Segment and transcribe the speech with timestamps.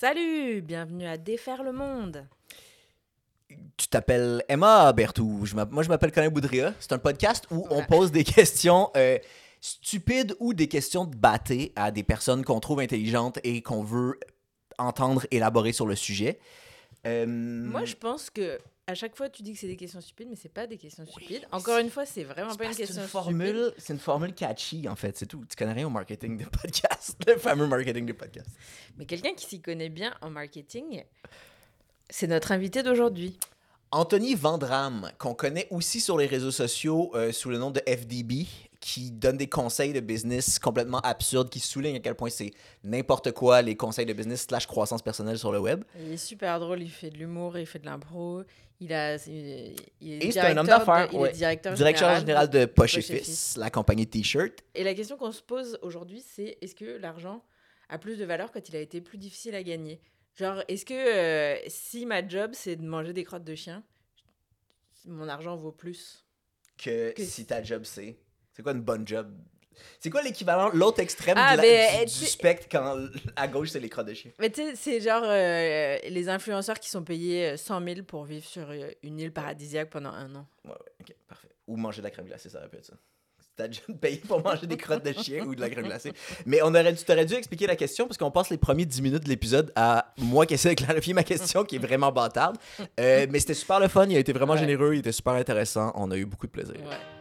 [0.00, 2.24] Salut, bienvenue à Défaire le monde.
[3.76, 5.44] Tu t'appelles Emma Bertou.
[5.44, 6.72] Je moi, je m'appelle Colin Boudria.
[6.78, 9.18] C'est un podcast où on pose des questions euh,
[9.60, 14.20] stupides ou des questions de bâté à des personnes qu'on trouve intelligentes et qu'on veut
[14.78, 16.38] entendre élaborer sur le sujet.
[17.04, 18.56] Euh, moi, je pense que
[18.88, 21.04] à chaque fois, tu dis que c'est des questions stupides, mais c'est pas des questions
[21.04, 21.46] stupides.
[21.52, 24.96] Encore une fois, c'est vraiment pas une question une formule, C'est une formule catchy, en
[24.96, 25.44] fait, c'est tout.
[25.46, 28.48] Tu connais rien au marketing de podcast, le fameux marketing de podcast.
[28.96, 31.04] Mais quelqu'un qui s'y connaît bien en marketing,
[32.08, 33.38] c'est notre invité d'aujourd'hui.
[33.90, 38.46] Anthony Vandram, qu'on connaît aussi sur les réseaux sociaux euh, sous le nom de FDB,
[38.80, 42.52] qui donne des conseils de business complètement absurdes, qui souligne à quel point c'est
[42.84, 45.82] n'importe quoi les conseils de business slash croissance personnelle sur le web.
[46.00, 48.42] Il est super drôle, il fait de l'humour, il fait de l'impro,
[48.80, 51.32] il, a, il, est Et c'est un homme d'affaires, ouais.
[51.32, 54.52] directeur, directeur général, de Poche, et Fils, la compagnie T-shirt.
[54.74, 57.42] Et la question qu'on se pose aujourd'hui, c'est est-ce que l'argent
[57.88, 60.00] a plus de valeur quand il a été plus difficile à gagner?
[60.36, 63.82] Genre, est-ce que euh, si ma job c'est de manger des crottes de chien,
[65.04, 66.24] mon argent vaut plus
[66.76, 68.16] que, si ta job c'est
[68.58, 69.30] c'est quoi une bonne job?
[70.00, 72.98] C'est quoi l'équivalent, l'autre extrême ah, du, spectre quand
[73.36, 74.32] à gauche c'est les crottes de chien?
[74.40, 78.24] Mais tu sais, c'est genre euh, les influenceurs qui sont payés 100 euh, 000 pour
[78.24, 78.68] vivre sur
[79.04, 80.48] une île paradisiaque pendant un an.
[80.64, 81.50] Ouais, ouais, ok, parfait.
[81.68, 82.94] Ou manger de la crème glacée, ça répète ça.
[83.54, 86.12] T'as déjà payé pour manger des crottes de chien ou de la crème glacée.
[86.46, 89.02] Mais on aurait dû, t'aurais dû expliquer la question parce qu'on passe les premiers 10
[89.02, 92.56] minutes de l'épisode à moi qui essaie de clarifier ma question qui est vraiment bâtarde.
[92.98, 95.92] Euh, mais c'était super le fun, il a été vraiment généreux, il était super intéressant.
[95.94, 96.74] On a eu beaucoup de plaisir.
[96.76, 97.17] Ouais.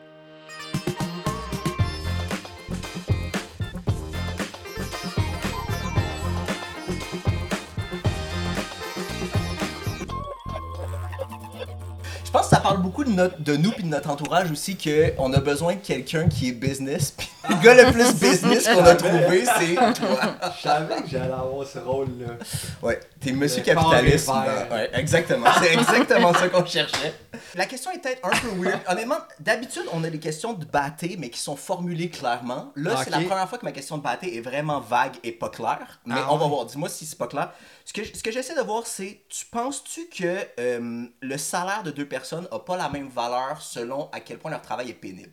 [12.57, 15.75] Ça parle beaucoup de, notre, de nous et de notre entourage aussi qu'on a besoin
[15.75, 17.11] de quelqu'un qui est business.
[17.17, 20.19] Puis le gars le plus business qu'on a trouvé, c'est toi.
[20.57, 22.33] Je savais que j'allais avoir ce rôle-là.
[22.81, 24.29] Ouais, t'es monsieur capitaliste.
[24.71, 25.45] Ouais, exactement.
[25.61, 27.13] C'est exactement ça qu'on cherchait.
[27.53, 28.79] La question est peut-être un peu weird.
[28.87, 32.71] Honnêtement, d'habitude, on a des questions de bâté, mais qui sont formulées clairement.
[32.75, 35.49] Là, c'est la première fois que ma question de bâté est vraiment vague et pas
[35.49, 35.99] claire.
[36.05, 36.65] Mais ah on va voir.
[36.65, 37.51] Dis-moi si c'est pas clair.
[37.87, 41.91] Ce que, ce que j'essaie de voir, c'est, tu penses-tu que euh, le salaire de
[41.91, 45.31] deux personnes n'a pas la même valeur selon à quel point leur travail est pénible?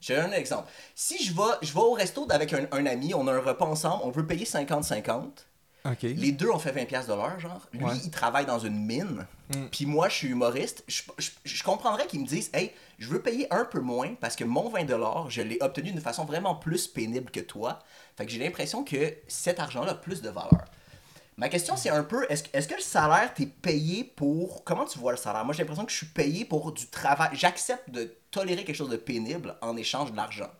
[0.00, 0.68] J'ai un exemple.
[0.96, 3.66] Si je vais, je vais au resto avec un, un, ami, on a un repas
[3.66, 5.28] ensemble, on veut payer 50-50.
[6.02, 7.68] Les deux ont fait 20$ de l'heure, genre.
[7.72, 9.24] Lui, il travaille dans une mine.
[9.54, 9.66] Hmm.
[9.70, 10.82] Puis moi, je suis humoriste.
[10.88, 14.34] Je, je, je comprendrais qu'ils me disent Hey, je veux payer un peu moins parce
[14.34, 17.78] que mon 20$, je l'ai obtenu d'une façon vraiment plus pénible que toi.
[18.16, 20.64] Fait que j'ai l'impression que cet argent-là a plus de valeur.
[21.38, 24.64] Ma question, c'est un peu, est-ce est que le salaire, t'es payé pour...
[24.64, 25.44] Comment tu vois le salaire?
[25.44, 27.30] Moi, j'ai l'impression que je suis payé pour du travail.
[27.32, 30.50] J'accepte de tolérer quelque chose de pénible en échange de l'argent.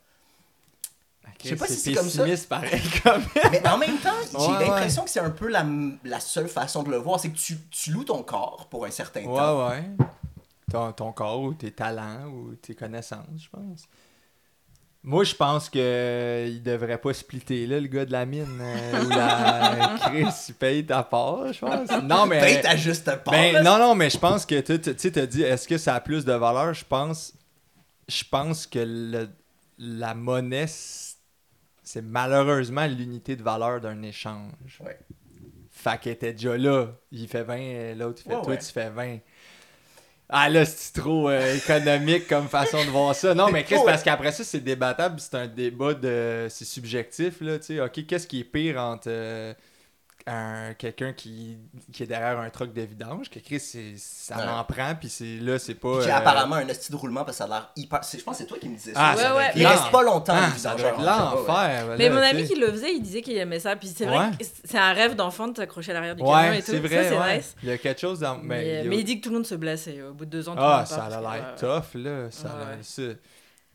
[1.42, 2.24] je sais pas si c'est comme ça.
[2.48, 2.80] pareil,
[3.52, 5.64] Mais en même temps, j'ai l'impression que c'est un peu la,
[6.04, 7.20] la, seule façon de le voir.
[7.20, 9.66] C'est que tu, tu, loues ton corps pour un certain temps.
[9.66, 10.06] Ouais, ouais.
[10.70, 13.86] Ton, ton corps ou tes talents ou tes connaissances, je pense.
[15.04, 18.46] Moi, je pense qu'il ne devrait pas splitter, là, le gars de la mine.
[18.60, 21.88] Euh, ou la Chris, il paye ta part, je pense.
[22.04, 22.38] Non, mais.
[22.38, 23.34] Paye ta juste part.
[23.34, 26.00] Ben, non, non, mais je pense que tu sais, as dit, est-ce que ça a
[26.00, 26.72] plus de valeur?
[26.72, 27.34] Je pense,
[28.06, 29.28] je pense que le,
[29.78, 34.78] la monnaie, c'est malheureusement l'unité de valeur d'un échange.
[34.84, 35.00] Ouais.
[35.72, 36.86] Fait qu'il était déjà là.
[37.10, 39.18] Il fait 20, l'autre, il fait toi, tu fais 20.
[40.34, 43.34] Ah là, c'est trop euh, économique comme façon de voir ça.
[43.34, 46.46] Non, mais Chris, parce qu'après ça, c'est débattable, c'est un débat de.
[46.48, 47.80] C'est subjectif, là, tu sais.
[47.82, 49.08] Ok, qu'est-ce qui est pire entre.
[49.08, 49.52] Euh,
[50.78, 51.58] quelqu'un qui,
[51.92, 53.60] qui est derrière un truc de vidange, que Chris,
[53.96, 56.02] ça en prend, puis c'est là, c'est pas.
[56.02, 58.00] Qui a euh, apparemment un hostie de roulement parce que ça a l'air hyper.
[58.02, 59.34] Je pense que c'est toi qui me disais ah, ça.
[59.34, 59.52] Ouais, ouais.
[59.56, 61.94] Il reste pas longtemps, ah, le L'enfer.
[61.98, 64.44] Mais mon ami qui le faisait, il disait qu'il aimait ça, puis c'est vrai que
[64.64, 66.72] c'est un rêve d'enfant de t'accrocher à l'arrière du camion et tout.
[66.72, 67.56] Vrai, ça, c'est nice.
[67.62, 68.38] Il y a quelque chose dans.
[68.38, 70.54] Mais, mais, il dit que tout le monde se blessait au bout de deux ans.
[70.56, 72.30] Ah, ça a l'air tough, là.
[72.30, 72.50] Ça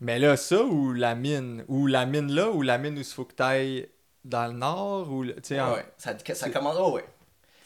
[0.00, 3.04] Mais là, ça ou la mine, ou la mine là, ou la mine où il
[3.04, 3.88] faut que tu ailles
[4.24, 5.24] dans le nord, ou.
[5.24, 5.58] Tu sais,
[5.96, 6.76] ça, ça commence.
[6.78, 7.04] Oh, ouais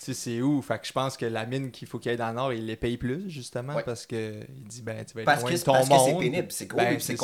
[0.04, 0.60] tu sais, c'est où?
[0.62, 2.52] Fait que je pense que la mine qu'il faut qu'il y ait dans le nord,
[2.52, 5.50] il les paye plus, justement, parce que il dit, ben, tu vas être parce loin
[5.50, 5.98] que, de ton parce monde.
[5.98, 7.14] que c'est pénible, c'est gros, ben, c'est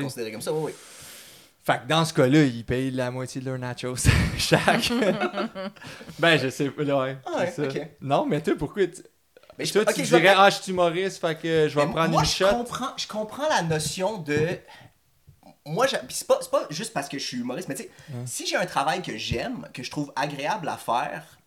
[0.00, 0.72] considéré comme ça, oui, oui.
[1.62, 4.08] Fait que dans ce cas-là, ils payent la moitié de leurs nachos
[4.38, 4.90] chaque.
[6.18, 7.18] ben, je sais pas, ouais.
[7.26, 7.96] Ah ouais.
[8.00, 9.02] Non, mais toi, pourquoi tu...
[9.58, 12.22] Mais je, toi, tu dirais, ah, je suis humoriste, fait que je vais prendre moi,
[12.22, 14.58] une je Comprends, je comprends la notion de
[15.66, 17.90] moi, c'est pas, pas juste parce que je suis humoriste, mais tu sais,
[18.26, 21.38] si j'ai un travail que j'aime, que je trouve agréable à faire,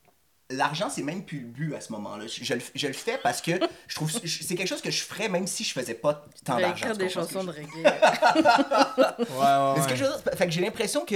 [0.50, 2.26] l'argent, c'est même plus le but à ce moment-là.
[2.28, 3.52] Je, je, le fais parce que
[3.88, 6.94] je trouve c'est quelque chose que je ferais même si je faisais pas tant d'argent.
[6.94, 7.68] des chansons de reggae.
[7.84, 10.06] ouais, ouais, que je
[10.38, 11.16] fait que j'ai l'impression que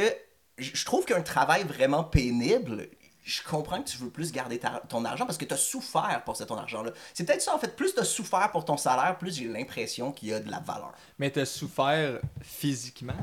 [0.57, 2.90] je trouve qu'un travail vraiment pénible,
[3.29, 6.35] je comprends que tu veux plus garder ton argent parce que tu as souffert pour
[6.35, 6.91] cet argent-là.
[7.13, 7.75] C'est peut-être ça, en fait.
[7.75, 10.59] Plus tu as souffert pour ton salaire, plus j'ai l'impression qu'il y a de la
[10.59, 10.93] valeur.
[11.19, 13.13] Mais tu as souffert physiquement?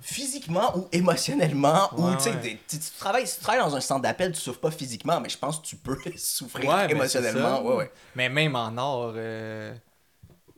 [0.00, 1.88] Physiquement ou émotionnellement.
[1.96, 4.72] ou, tu sais, tu travailles, si tu travailles dans un centre d'appel, tu souffres pas
[4.72, 7.62] physiquement, mais je pense que tu peux souffrir émotionnellement.
[7.62, 7.92] Ouais, ouais.
[8.16, 9.12] Mais même en or...
[9.14, 9.72] Euh,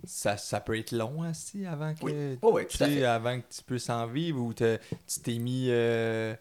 [0.04, 2.38] ça, ça peut être long aussi avant que, oui.
[2.40, 3.04] Oh, oui, fait.
[3.04, 4.78] avant que tu puisses en vivre ou tu
[5.22, 6.34] t'es mis euh,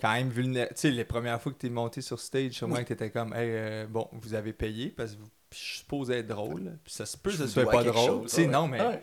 [0.00, 0.74] quand même vulnérable.
[0.74, 3.10] Tu sais, les premières fois que tu es monté sur stage, sûrement que tu étais
[3.10, 5.18] comme, hey, euh, bon, vous avez payé parce que
[5.52, 6.78] je suppose être drôle.
[6.84, 8.22] Puis ça se peut que ce soit pas drôle.
[8.22, 9.02] Tu sais, non, mais.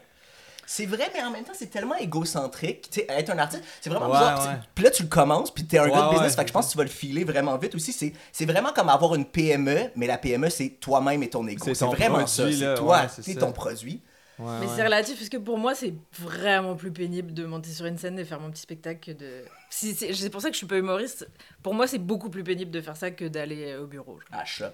[0.66, 2.90] C'est vrai, mais en même temps, c'est tellement égocentrique.
[2.90, 4.60] Tu sais, être un artiste, c'est vraiment bizarre.
[4.74, 6.68] Puis là, tu le commences, puis t'es un gars de business, fait que je pense
[6.68, 8.14] que tu vas le filer vraiment vite aussi.
[8.32, 11.66] C'est vraiment comme avoir une PME, mais la PME, c'est toi-même et ton ego.
[11.74, 12.52] C'est vraiment ça.
[12.52, 14.02] C'est toi, c'est ton produit.
[14.40, 17.98] Mais c'est relatif parce que pour moi, c'est vraiment plus pénible de monter sur une
[17.98, 19.44] scène et faire mon petit spectacle que de.
[19.70, 21.28] C'est pour ça que je suis pas humoriste.
[21.62, 24.20] Pour moi, c'est beaucoup plus pénible de faire ça que d'aller au bureau.
[24.32, 24.66] À shop.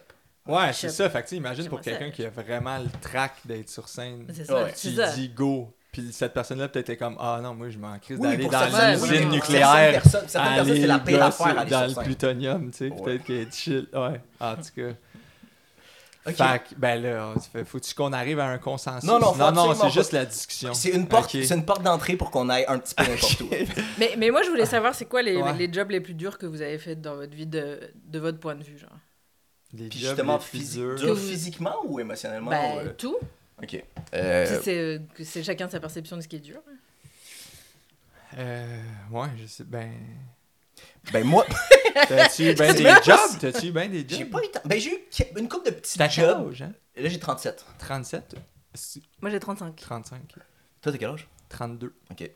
[0.47, 1.09] Ouais, c'est ça.
[1.09, 4.25] Fait que, imagine pour quelqu'un qui a vraiment le trac d'être sur scène.
[4.33, 4.69] C'est ça.
[4.71, 8.47] Qui dit go, puis cette personne-là peut-être comme Ah non, moi je m'en crise d'aller
[8.47, 10.03] dans l'usine nucléaire.
[10.35, 12.89] Aller la dans le plutonium, tu sais.
[12.89, 13.87] Peut-être qu'elle est chill.
[13.93, 14.93] Ouais, en tout cas.
[16.33, 17.33] Fait que, ben là,
[17.65, 19.07] faut-tu qu'on arrive à un consensus?
[19.07, 20.73] Non, non, non, non c'est juste la discussion.
[20.73, 23.49] C'est une porte, c'est une porte d'entrée pour qu'on aille un petit peu n'importe où.
[23.99, 26.45] mais, mais moi, je voulais savoir, c'est quoi les, les, jobs les plus durs que
[26.45, 28.89] vous avez fait dans votre vie de, de votre point de vue, genre?
[29.71, 32.49] Des Puis justement, dur physiquement ou émotionnellement?
[32.49, 32.93] Ben, euh?
[32.97, 33.17] tout.
[33.61, 33.83] Ok.
[34.15, 34.99] Euh...
[35.23, 36.59] C'est chacun sa perception de ce qui est dur.
[38.37, 38.81] Euh,
[39.11, 39.63] ouais, je sais.
[39.63, 39.91] Ben.
[41.11, 41.45] Ben moi.
[42.07, 43.39] T'as-tu ben des jobs?
[43.39, 44.17] T'as-tu ben des jobs?
[44.17, 46.49] J'ai pas eu Ben j'ai eu une couple de petits jobs.
[46.49, 46.73] Âge, hein?
[46.95, 47.65] Là j'ai 37.
[47.79, 48.35] 37?
[49.21, 49.75] Moi j'ai 35.
[49.75, 50.19] 35.
[50.81, 51.27] Toi t'as quel âge?
[51.49, 51.93] 32.
[52.11, 52.29] Ok.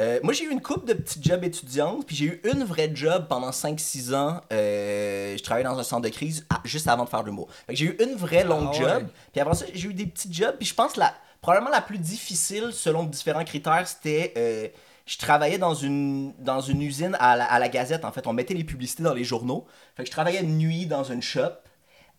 [0.00, 2.90] Euh, moi, j'ai eu une couple de petits jobs étudiantes, puis j'ai eu une vraie
[2.94, 4.40] job pendant 5-6 ans.
[4.50, 7.48] Euh, je travaillais dans un centre de crise juste avant de faire de l'humour.
[7.68, 10.56] J'ai eu une vraie longue ah job, puis après ça, j'ai eu des petits jobs,
[10.56, 14.32] puis je pense la probablement la plus difficile, selon différents critères, c'était...
[14.36, 14.68] Euh,
[15.10, 18.28] je travaillais dans une, dans une usine à la, à la, Gazette, en fait.
[18.28, 19.66] On mettait les publicités dans les journaux.
[19.96, 21.50] Fait que je travaillais de nuit dans une shop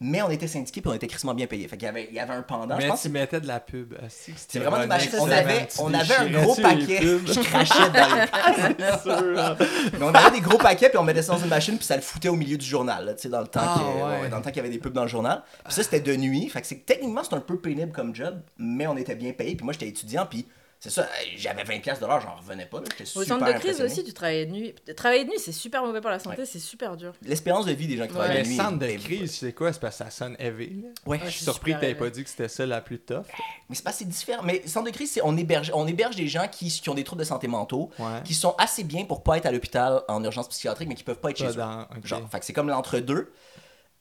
[0.03, 1.67] mais on était syndiqués et on était crissement bien payés.
[1.67, 2.75] Fait qu'il y avait, il y avait un pendant.
[2.75, 3.93] Mais je pense tu mettais de la pub.
[4.01, 7.01] Ah, c'est vraiment une On avait, on avait un gros paquet.
[7.27, 9.57] je crachais dans les hein.
[9.93, 11.95] Mais on avait des gros paquets puis on mettait ça dans une machine puis ça
[11.95, 13.13] le foutait au milieu du journal.
[13.15, 15.43] Tu sais, dans le temps ah, qu'il y avait des pubs dans le journal.
[15.63, 16.49] Puis ça, c'était de nuit.
[16.49, 19.55] Fait que c'est, techniquement, c'est un peu pénible comme job, mais on était bien payés.
[19.55, 20.47] Puis moi, j'étais étudiant puis
[20.83, 22.79] c'est ça, j'avais 20$ de j'en revenais pas.
[22.79, 24.73] Au centre de crise aussi, tu travaillais de nuit.
[24.97, 27.13] Travailler de nuit, c'est super mauvais pour la santé, c'est super dur.
[27.21, 28.57] L'espérance de vie des gens qui travaillent de nuit.
[28.57, 29.71] Le centre de crise, c'est quoi?
[29.71, 30.85] C'est parce que ça sonne heavy.
[31.05, 33.25] Ouais, je suis surpris que tu pas dit que c'était ça la plus tough.
[33.69, 34.41] Mais c'est pas assez différent.
[34.43, 36.95] Mais le centre de crise, c'est on héberge, on héberge des gens qui, qui ont
[36.95, 37.91] des troubles de santé mentaux,
[38.23, 41.19] qui sont assez bien pour pas être à l'hôpital en urgence psychiatrique, mais qui peuvent
[41.19, 41.63] pas être chez eux.
[42.03, 43.31] Genre, fait que c'est comme l'entre-deux.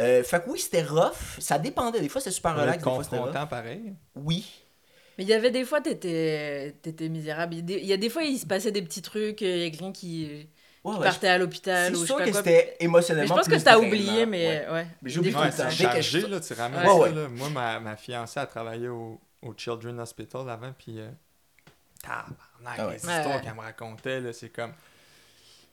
[0.00, 1.38] Euh, fait que oui, c'était rough.
[1.40, 2.00] Ça dépendait.
[2.00, 2.78] Des fois, c'était super relax.
[2.78, 3.92] Des fois, c'était pareil.
[4.16, 4.59] Oui.
[5.20, 7.56] Mais il y avait des fois, t'étais étais misérable.
[7.56, 9.42] Il y a des fois, il se passait des petits trucs.
[9.42, 10.48] Il y a quelqu'un qui,
[10.82, 11.94] partait à l'hôpital.
[11.94, 13.36] C'est sûr que c'était émotionnellement.
[13.36, 14.86] Mais je pense que t'as oublié, mais ouais.
[15.02, 15.68] Mais j'oublie tout le temps.
[15.68, 17.08] Chargé, là, tu ramènes ça.
[17.10, 17.28] Là.
[17.28, 20.98] Moi, ma, ma fiancée a travaillé au, au Children's Hospital avant, puis.
[20.98, 21.10] Euh,
[22.02, 24.72] tabarnak, ah les histoires qu'elle me racontait, c'est comme.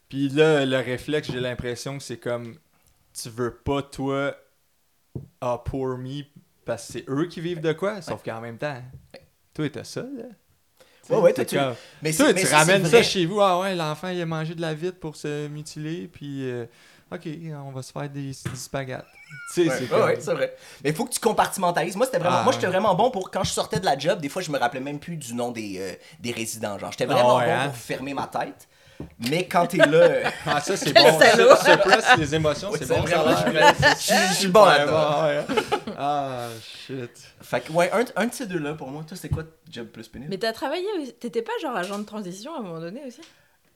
[0.10, 2.58] Puis là, le réflexe, j'ai l'impression que c'est comme.
[3.14, 4.36] Tu veux pas, toi,
[5.40, 6.24] ah, pour me,
[6.66, 8.84] parce que c'est eux qui vivent de quoi, sauf qu'en même temps.
[9.58, 10.26] Toi, t'as ça, là?
[11.10, 11.58] Ouais, ouais, toi, tu...
[12.04, 13.42] Mais toi, tu ramènes ça chez vous.
[13.42, 16.48] Ah ouais, l'enfant, il a mangé de la vitre pour se mutiler, puis...
[16.48, 16.66] Euh,
[17.12, 17.28] OK,
[17.66, 19.04] on va se faire des, spaghettes.
[19.54, 20.56] Tu sais, c'est ouais, c'est vrai.
[20.84, 21.96] Mais il faut que tu compartimentalises.
[21.96, 24.22] Moi, c'était vraiment, ah, moi, j'étais vraiment bon pour quand je sortais de la job.
[24.22, 26.78] Des fois, je me rappelais même plus du nom des, euh, des résidents.
[26.78, 27.68] Genre, j'étais vraiment ah bon hein?
[27.70, 28.68] pour fermer ma tête.
[29.30, 30.32] Mais quand t'es là.
[30.46, 31.20] Ah, ça, c'est bon.
[31.20, 33.06] Ça, les émotions, c'est bon.
[33.06, 35.46] Je suis bon là
[35.98, 37.12] Ah, shit.
[37.42, 40.08] Fait que, ouais, un, un de ces deux-là, pour moi, toi, c'est quoi job plus
[40.08, 40.30] pénible?
[40.32, 40.86] Mais t'as travaillé.
[41.20, 43.22] T'étais pas genre agent de transition à un moment donné aussi?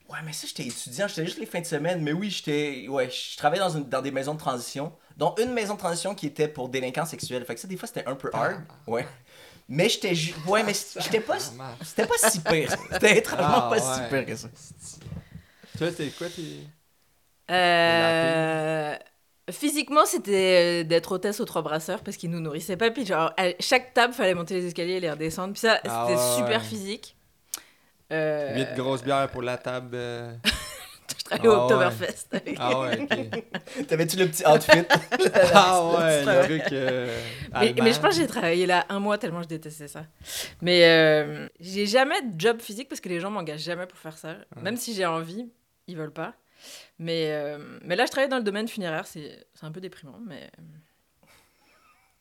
[0.10, 2.02] Ouais, mais ça, j'étais étudiant, j'étais juste les fins de semaine.
[2.02, 2.88] Mais oui, j'étais.
[2.90, 6.16] Ouais, je travaillais dans, une, dans des maisons de transition, dont une maison de transition
[6.16, 7.46] qui était pour délinquants sexuels.
[7.46, 8.62] Fait que ça, des fois, c'était un peu hard.
[8.88, 9.08] Ouais.
[9.70, 10.14] Mais j'étais.
[10.48, 11.38] Ouais, mais j'étais pas.
[11.82, 12.76] C'était pas si pire.
[12.92, 14.50] C'était étrangement ah, pas si pire que ça.
[15.82, 16.44] Toi, t'es quoi, t'es.
[17.52, 18.96] Euh.
[19.50, 22.92] Physiquement, c'était euh, d'être hôtesse aux trois brasseurs parce qu'ils nous nourrissaient pas.
[22.92, 25.54] Puis, genre, à chaque table, fallait monter les escaliers et les redescendre.
[25.54, 27.16] Puis, ça, ah c'était super physique.
[28.12, 28.56] Euh...
[28.58, 29.96] 8 grosses bières pour la table.
[29.96, 30.32] Euh.
[31.18, 32.28] je travaillais au ah Oktoberfest.
[32.60, 33.88] Ah ouais, ok.
[33.88, 34.86] T'avais-tu le petit outfit?
[35.56, 36.74] Ah ouais, le truc.
[36.74, 37.20] Euh,
[37.60, 40.06] mais, mais, je pense que j'ai travaillé là un mois tellement je détestais ça.
[40.62, 44.16] Mais euh, j'ai jamais de job physique parce que les gens m'engagent jamais pour faire
[44.16, 44.36] ça.
[44.62, 45.50] Même si j'ai envie,
[45.92, 46.34] ils veulent pas.
[47.00, 50.50] Mais, euh, mais là, je travaille dans le domaine funéraire, c'est un peu déprimant, mais.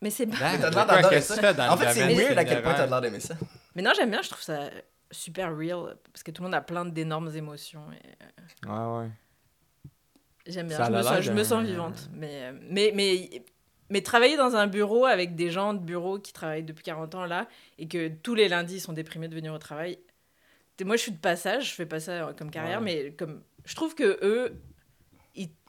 [0.02, 0.36] Mais c'est pas.
[0.38, 1.72] Ben, t'as l'air d'aimer ça.
[1.72, 3.34] En fait, c'est weird à quel point t'as l'air d'aimer ça.
[3.74, 4.70] Mais non, j'aime bien, je trouve ça
[5.10, 7.84] super real, parce que tout le monde a plein d'énormes émotions.
[7.92, 8.68] Et...
[8.68, 9.10] Euh, ouais, ouais.
[10.46, 12.08] J'aime bien, je me, sens, je me, sens, vivante.
[12.14, 13.44] Mais, mais, mais,
[13.90, 17.26] mais travailler dans un bureau avec des gens de bureau qui travaillent depuis 40 ans
[17.26, 17.46] là,
[17.78, 19.98] et que tous les lundis ils sont déprimés de venir au travail.
[20.82, 23.94] Moi, je suis de passage, je fais pas ça comme carrière, mais comme je trouve
[23.94, 24.60] que eux,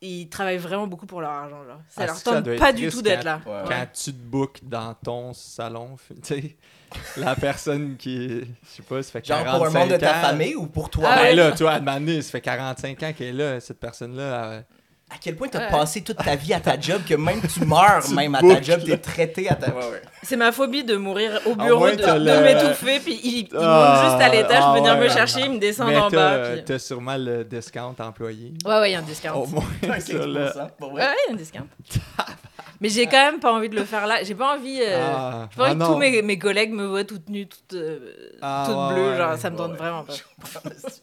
[0.01, 1.63] ils, travaillent vraiment beaucoup pour leur argent.
[1.63, 1.81] Genre.
[1.89, 3.41] Ça ah, leur tente pas du tout d'être là.
[3.45, 6.57] Quand tu te bookes dans ton salon, tu sais,
[7.17, 9.51] la personne qui, je sais pas, ça fait 45 ans.
[9.51, 11.09] Genre pour un membre de ta famille ou pour toi?
[11.11, 14.63] Ah, ben là, toi, à ça fait 45 ans qu'elle est là, cette personne-là
[15.13, 17.65] à quel point tu as passé toute ta vie à ta job que même tu
[17.65, 19.67] meurs même à ta job, tu es traité à ta.
[19.67, 24.09] Ouais, C'est ma phobie de mourir au bureau, de, de m'étouffer, puis il, ah, monte
[24.09, 26.51] juste à l'étage, ah, venir me chercher, il me descend en bas.
[26.53, 26.63] Puis...
[26.65, 28.53] T'as sûrement le discount employé.
[28.65, 29.33] Ouais, ouais, il y a un discount.
[29.33, 31.67] Au moins, ouais, il y a un discount.
[32.81, 34.23] Mais j'ai quand même pas envie de le faire là.
[34.23, 34.81] J'ai pas envie.
[34.81, 37.73] Euh, ah, pas envie ah que tous mes, mes, collègues me voient toute nue, toute,
[37.73, 39.15] euh, ah, toute bleue.
[39.15, 40.13] genre, ça me donne vraiment pas.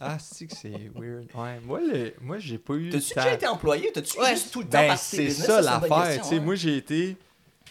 [0.01, 1.27] ah, c'est que c'est weird.
[1.33, 1.79] Ouais, moi,
[2.21, 2.89] moi j'ai pas eu.
[2.89, 3.91] T'as-tu déjà été employé?
[3.93, 4.31] T'as-tu ouais.
[4.31, 6.21] juste tout le temps ben, C'est ça l'affaire.
[6.21, 7.15] Tu sais, moi, j'ai été.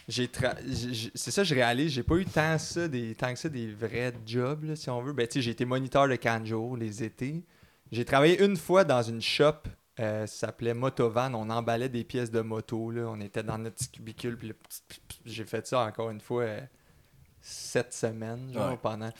[0.09, 4.15] C'est ça, je réalise, j'ai pas eu tant, ça, des, tant que ça des vrais
[4.27, 5.13] jobs, là, si on veut.
[5.13, 7.45] Ben, tu sais, j'ai été moniteur de canjo les étés.
[7.93, 9.69] J'ai travaillé une fois dans une shop
[10.01, 11.35] euh, ça s'appelait Motovan.
[11.35, 12.91] On emballait des pièces de moto.
[12.91, 13.09] Là.
[13.09, 14.37] On était dans notre petit cubicule.
[14.37, 14.53] Puis
[15.25, 16.61] j'ai fait ça encore une fois euh,
[17.41, 19.11] sept semaines genre, pendant.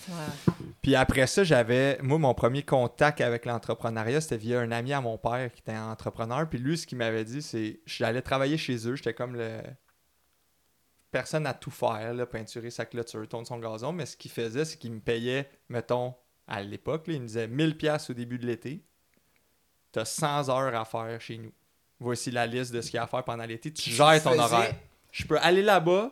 [0.83, 1.99] Puis après ça, j'avais.
[2.03, 5.77] Moi, mon premier contact avec l'entrepreneuriat, c'était via un ami à mon père qui était
[5.77, 6.49] entrepreneur.
[6.49, 8.95] Puis lui, ce qu'il m'avait dit, c'est j'allais travailler chez eux.
[8.95, 9.61] J'étais comme le.
[11.11, 13.93] Personne à tout faire, là, peinturer sa clôture, tourner son gazon.
[13.93, 16.15] Mais ce qu'il faisait, c'est qu'il me payait, mettons,
[16.47, 18.85] à l'époque, il me disait 1000$ au début de l'été
[19.93, 21.53] tu as 100 heures à faire chez nous.
[22.01, 23.73] Voici la liste de ce qu'il y a à faire pendant l'été.
[23.73, 24.75] Tu gères ton horaire.
[25.11, 26.11] Je peux aller là-bas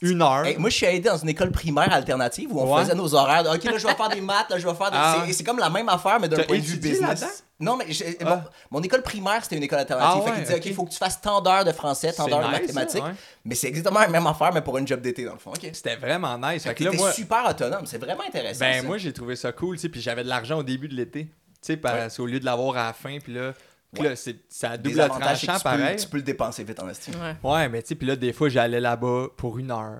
[0.00, 0.44] une heure.
[0.58, 3.44] moi, je suis aidé dans une école primaire alternative où on faisait nos horaires.
[3.52, 4.96] ok, là, je vais faire des maths, là, je vais faire des.
[4.98, 5.24] Ah.
[5.30, 7.44] C'est comme la même affaire, mais d'un point de vue business.
[7.58, 7.86] Non, mais
[8.24, 8.44] ah.
[8.70, 10.22] mon école primaire, c'était une école alternative.
[10.26, 12.46] Ah, fait disait, ok, il faut que tu fasses tant d'heures de français, tant d'heures
[12.46, 13.02] de mathématiques.
[13.44, 15.52] Mais c'est exactement la même affaire, mais pour une job d'été, dans le fond.
[15.60, 16.62] C'était vraiment nice.
[16.62, 17.12] Fait, que moi...
[17.12, 17.84] super autonome.
[17.84, 18.60] C'est vraiment intéressant.
[18.60, 20.94] Ben, moi, j'ai trouvé ça cool, tu sais, puis j'avais de l'argent au début de
[20.94, 21.28] l'été.
[21.66, 23.52] Tu sais, parce au lieu de l'avoir à la fin, puis là,
[23.94, 25.96] là c'est, ça a double tranchant pareil.
[25.96, 27.14] tu peux le dépenser vite en estime.
[27.42, 29.98] Ouais, mais tu sais, puis là, des fois, j'allais là-bas pour une heure.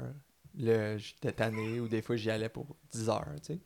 [0.59, 3.59] Là, j'étais tanné, ou des fois, j'y allais pour 10 heures, tu sais.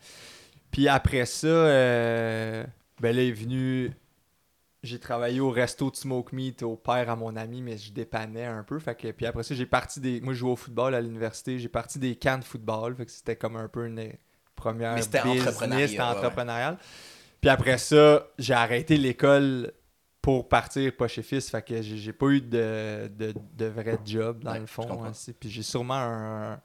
[0.71, 2.64] Puis après ça, euh,
[3.00, 3.92] ben là, est venu.
[4.83, 8.47] J'ai travaillé au resto de Smoke Meat au père à mon ami, mais je dépannais
[8.47, 8.78] un peu.
[8.78, 10.21] Fait que, puis après ça, j'ai parti des.
[10.23, 11.59] Moi, je jouais au football à l'université.
[11.59, 12.95] J'ai parti des camps de football.
[12.97, 14.12] Fait que c'était comme un peu une
[14.57, 16.78] première mais c'était entrepreneurial.
[17.40, 19.73] Puis après ça, j'ai arrêté l'école
[20.20, 21.49] pour partir pas chez Fils.
[21.50, 25.12] Fait que j'ai pas eu de, de, de vrai job dans le fond.
[25.38, 26.61] Puis j'ai sûrement un,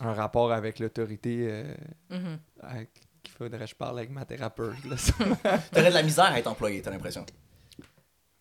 [0.00, 1.74] un, rapport avec l'autorité euh,
[2.10, 2.86] mm-hmm.
[3.22, 4.76] qu'il faudrait que je parle avec ma thérapeute.
[5.72, 7.26] T'aurais de la misère à être employé, t'as l'impression?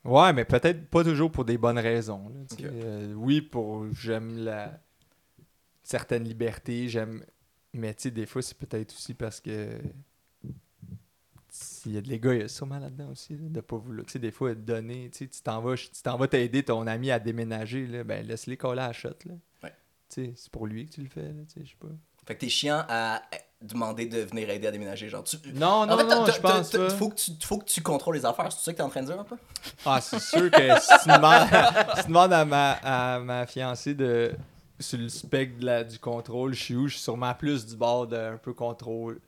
[0.05, 2.31] Ouais, mais peut-être pas toujours pour des bonnes raisons.
[2.61, 4.79] Euh, oui, pour j'aime la
[5.83, 7.25] certaine liberté, j'aime.
[7.73, 9.81] Mais tu sais, des fois, c'est peut-être aussi parce que
[11.85, 14.05] il y a de l'égoïsme sûrement là-dedans aussi, de pas vouloir.
[14.05, 17.19] Tu sais, des fois, donner, tu t'en vas, tu t'en vas t'aider ton ami à
[17.19, 19.33] déménager, là, ben laisse-les coller à la shot, là.
[19.63, 19.73] Ouais.
[20.09, 21.87] Tu sais, c'est pour lui que tu le fais, là, tu sais, je sais pas.
[22.25, 23.21] Fait que t'es chiant à
[23.61, 25.23] demander de venir aider à déménager, genre.
[25.23, 25.37] Tu...
[25.53, 26.89] Non, non, non, je pense pas.
[26.89, 29.01] Faut que, tu, faut que tu contrôles les affaires, c'est ça que t'es en train
[29.01, 29.37] de dire un peu?
[29.85, 31.09] Ah, c'est sûr que si tu
[32.07, 34.33] demandes, à, ma, à ma fiancée de
[34.79, 36.87] sur le spectre du contrôle, je suis où?
[36.87, 39.21] Je suis sûrement plus du bord d'un peu contrôle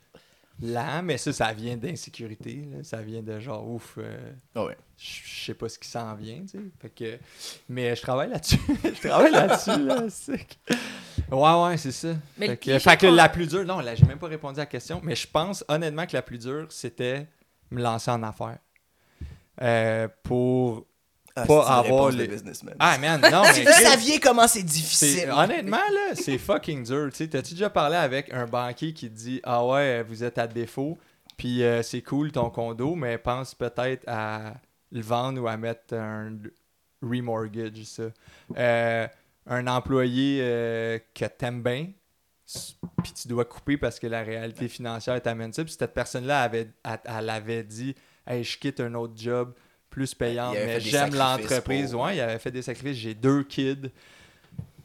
[0.61, 2.67] lent, mais ça, ça vient d'insécurité.
[2.83, 6.41] Ça vient de genre, ouf, euh, ah je sais pas ce qui s'en vient.
[6.41, 6.63] Tu sais.
[6.79, 7.19] Fait que,
[7.69, 8.59] mais je travaille là-dessus.
[8.83, 9.83] je travaille là-dessus.
[9.83, 10.03] Là,
[11.63, 12.15] ouais, ouais, c'est ça.
[12.37, 14.63] Mais fait que, fait que la plus dure, non, là, j'ai même pas répondu à
[14.63, 17.27] la question, mais je pense honnêtement que la plus dure, c'était
[17.69, 18.59] me lancer en affaires.
[19.61, 20.85] Euh, pour
[21.38, 22.27] ah, pas avoir les
[22.79, 25.29] Ah man, non mais vous saviez comment c'est difficile.
[25.32, 29.39] Honnêtement là, c'est fucking dur, tu t'as-tu déjà parlé avec un banquier qui te dit
[29.44, 30.98] "Ah ouais, vous êtes à défaut,
[31.38, 34.56] puis euh, c'est cool ton condo, mais pense peut-être à
[34.91, 36.38] le vendre ou à mettre un
[37.03, 38.03] remortgage ça."
[38.58, 39.08] Euh,
[39.46, 41.89] un employé euh, que t'aimes bien,
[43.03, 46.72] puis tu dois couper parce que la réalité financière t'amène ça, puis cette personne-là avait
[47.06, 49.53] elle avait dit "Hey, je quitte un autre job."
[49.97, 51.95] Plus payante, mais j'aime l'entreprise.
[51.95, 52.97] Ouais, il avait fait des sacrifices.
[52.97, 53.89] J'ai deux kids.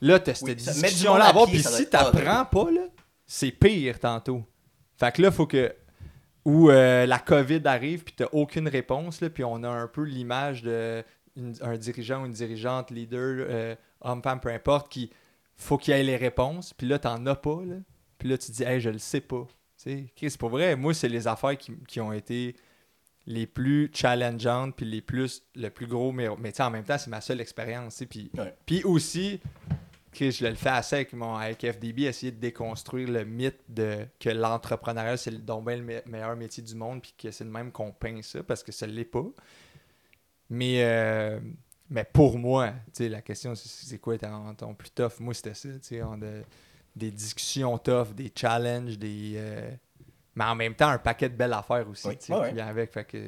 [0.00, 1.46] Là, tu as cette discussion-là à avoir.
[1.46, 2.86] Puis si tu pas, là,
[3.26, 4.42] c'est pire tantôt.
[4.96, 5.70] Fait que là, il faut que.
[6.46, 9.86] où euh, la COVID arrive, puis tu n'as aucune réponse, là, puis on a un
[9.86, 15.10] peu l'image d'un dirigeant ou une dirigeante, leader, euh, homme, femme, peu importe, qui
[15.56, 17.60] faut qu'il y ait les réponses, puis là, tu n'en as pas.
[17.66, 17.76] Là.
[18.16, 19.46] Puis là, tu te dis, hey, je le sais pas.
[19.76, 22.56] C'est pour vrai, moi, c'est les affaires qui, qui, ont été
[23.26, 27.10] les plus challengeantes, puis les plus, le plus gros, mais, mais en même temps, c'est
[27.10, 28.02] ma seule expérience.
[28.08, 28.30] Puis,
[28.66, 29.40] puis aussi,
[30.12, 34.30] je le fais assez avec, mon, avec FDB, essayer de déconstruire le mythe de que
[34.30, 38.20] l'entrepreneuriat, c'est le, le meilleur métier du monde, puis que c'est le même qu'on peint
[38.22, 39.24] ça, parce que ça ne l'est pas.
[40.50, 41.40] Mais, euh,
[41.88, 45.20] mais pour moi, la question, c'est quoi ton, plus tough?
[45.20, 45.68] Moi, c'était ça.
[46.06, 46.42] On a
[46.94, 49.34] des discussions tough, des challenges, des.
[49.36, 49.70] Euh,
[50.34, 52.92] mais en même temps, un paquet de belles affaires aussi qui vient avec.
[52.92, 53.18] Fait que,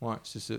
[0.00, 0.54] ouais, c'est ça.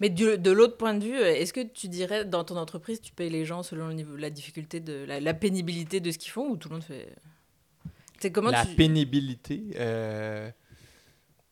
[0.00, 3.30] Mais de l'autre point de vue, est-ce que tu dirais, dans ton entreprise, tu payes
[3.30, 6.56] les gens selon le niveau, la difficulté, de la, pénibilité de ce qu'ils font ou
[6.56, 7.14] tout le monde fait?
[8.20, 9.64] C'est comment la pénibilité.
[9.76, 10.50] Euh...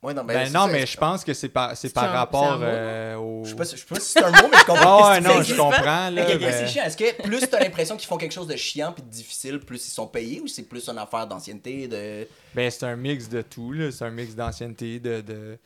[0.02, 3.44] Ouais, non, ben, non mais je pense que c'est par, c'est par rapport euh, au.
[3.44, 5.10] Je sais, pas, sais pas si c'est un mot, mais je comprends.
[5.10, 6.10] ouais, non, je comprends.
[6.10, 6.84] Là, C'est chiant.
[6.84, 9.58] Est-ce que plus tu as l'impression qu'ils font quelque chose de chiant puis de difficile,
[9.58, 12.28] plus ils sont payés ou c'est plus une affaire d'ancienneté de...
[12.54, 13.72] Ben, c'est un mix de tout.
[13.72, 13.90] Là.
[13.90, 15.58] C'est un mix d'ancienneté, de, de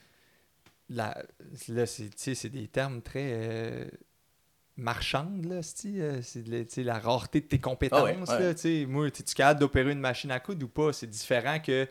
[0.90, 1.16] la,
[1.68, 3.84] là, c'est des termes très euh,
[4.76, 8.28] marchandes, là, euh, c'est la rareté de tes compétences.
[8.28, 8.54] Ah là,
[8.86, 10.92] Moi, es-tu capable d'opérer une machine à coudre ou pas?
[10.92, 11.86] C'est différent que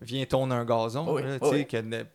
[0.00, 2.06] viens tourner un gazon, ah là, que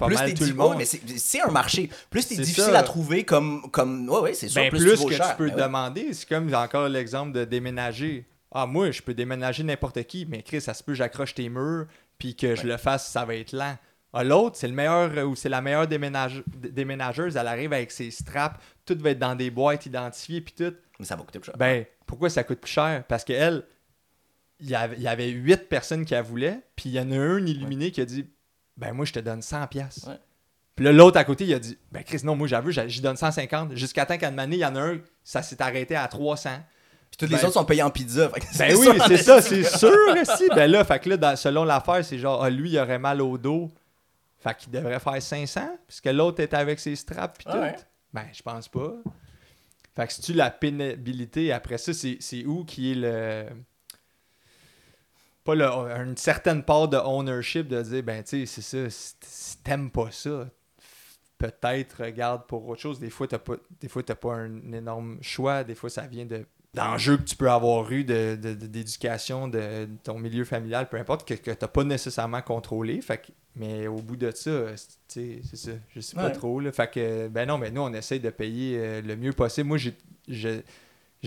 [0.00, 0.76] pas plus mal tout le monde.
[0.78, 1.90] mais c'est un marché.
[2.08, 3.70] Plus c'est difficile à trouver comme.
[3.70, 4.62] comme ouais, ouais, c'est sûr.
[4.62, 8.26] Ben, plus, que tu peux ben demander, c'est comme encore l'exemple de déménager.
[8.52, 11.86] Ah, moi, je peux déménager n'importe qui, mais Chris, ça se peut, j'accroche tes murs,
[12.18, 13.76] puis que je le fasse, ça va être lent.
[14.12, 17.36] Ah, l'autre, c'est le meilleur ou c'est la meilleure déménage, déménageuse.
[17.36, 20.74] Elle arrive avec ses straps, tout va être dans des boîtes identifiées puis tout.
[20.98, 21.56] Mais ça va coûter plus cher.
[21.56, 23.04] Ben, pourquoi ça coûte plus cher?
[23.06, 23.64] Parce qu'elle,
[24.60, 27.10] il y avait, il y avait huit personnes qui la voulaient, puis il y en
[27.12, 28.26] a un illuminé qui a dit
[28.76, 29.68] Ben, moi, je te donne 100$.
[29.68, 30.06] pièces
[30.76, 33.16] Puis là, l'autre à côté, il a dit Ben, Chris, non, moi, j'avoue, j'y donne
[33.16, 33.76] 150.
[33.76, 36.50] Jusqu'à temps qu'à année, il y en a un, ça s'est arrêté à 300.
[37.10, 38.30] Puis toutes les ben autres sont payés en pizza.
[38.58, 40.48] Ben oui, c'est ça, c'est sûr aussi.
[40.54, 43.36] Ben là, fait que là, selon l'affaire, c'est genre, ah, lui, il aurait mal au
[43.36, 43.68] dos.
[44.38, 47.58] Fait qu'il devrait faire 500, puisque l'autre est avec ses straps pis tout.
[48.12, 48.94] Ben, je pense pas.
[49.94, 53.46] Fait que si tu la pénibilité, après ça, c'est où qui est le.
[55.44, 59.58] Pas le, une certaine part de ownership de dire, ben, tu sais, c'est ça, si
[59.58, 60.48] t'aimes pas ça,
[61.38, 63.00] peut-être regarde pour autre chose.
[63.00, 65.64] Des fois, t'as pas, des fois, pas un énorme choix.
[65.64, 70.20] Des fois, ça vient de d'enjeux que tu peux avoir eu d'éducation de, de, ton
[70.20, 73.00] milieu familial, peu importe, que, que tu n'as pas nécessairement contrôlé.
[73.00, 74.66] Fait que mais au bout de ça,
[75.08, 75.72] c'est ça.
[75.94, 76.60] Je sais pas trop.
[76.60, 76.70] Là.
[76.72, 79.68] Fait que, ben non, mais nous, on essaye de payer euh, le mieux possible.
[79.68, 79.78] Moi,
[80.28, 80.64] j'ai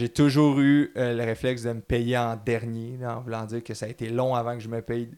[0.10, 3.86] toujours eu euh, le réflexe de me payer en dernier, en voulant dire que ça
[3.86, 5.10] a été long avant que je me paye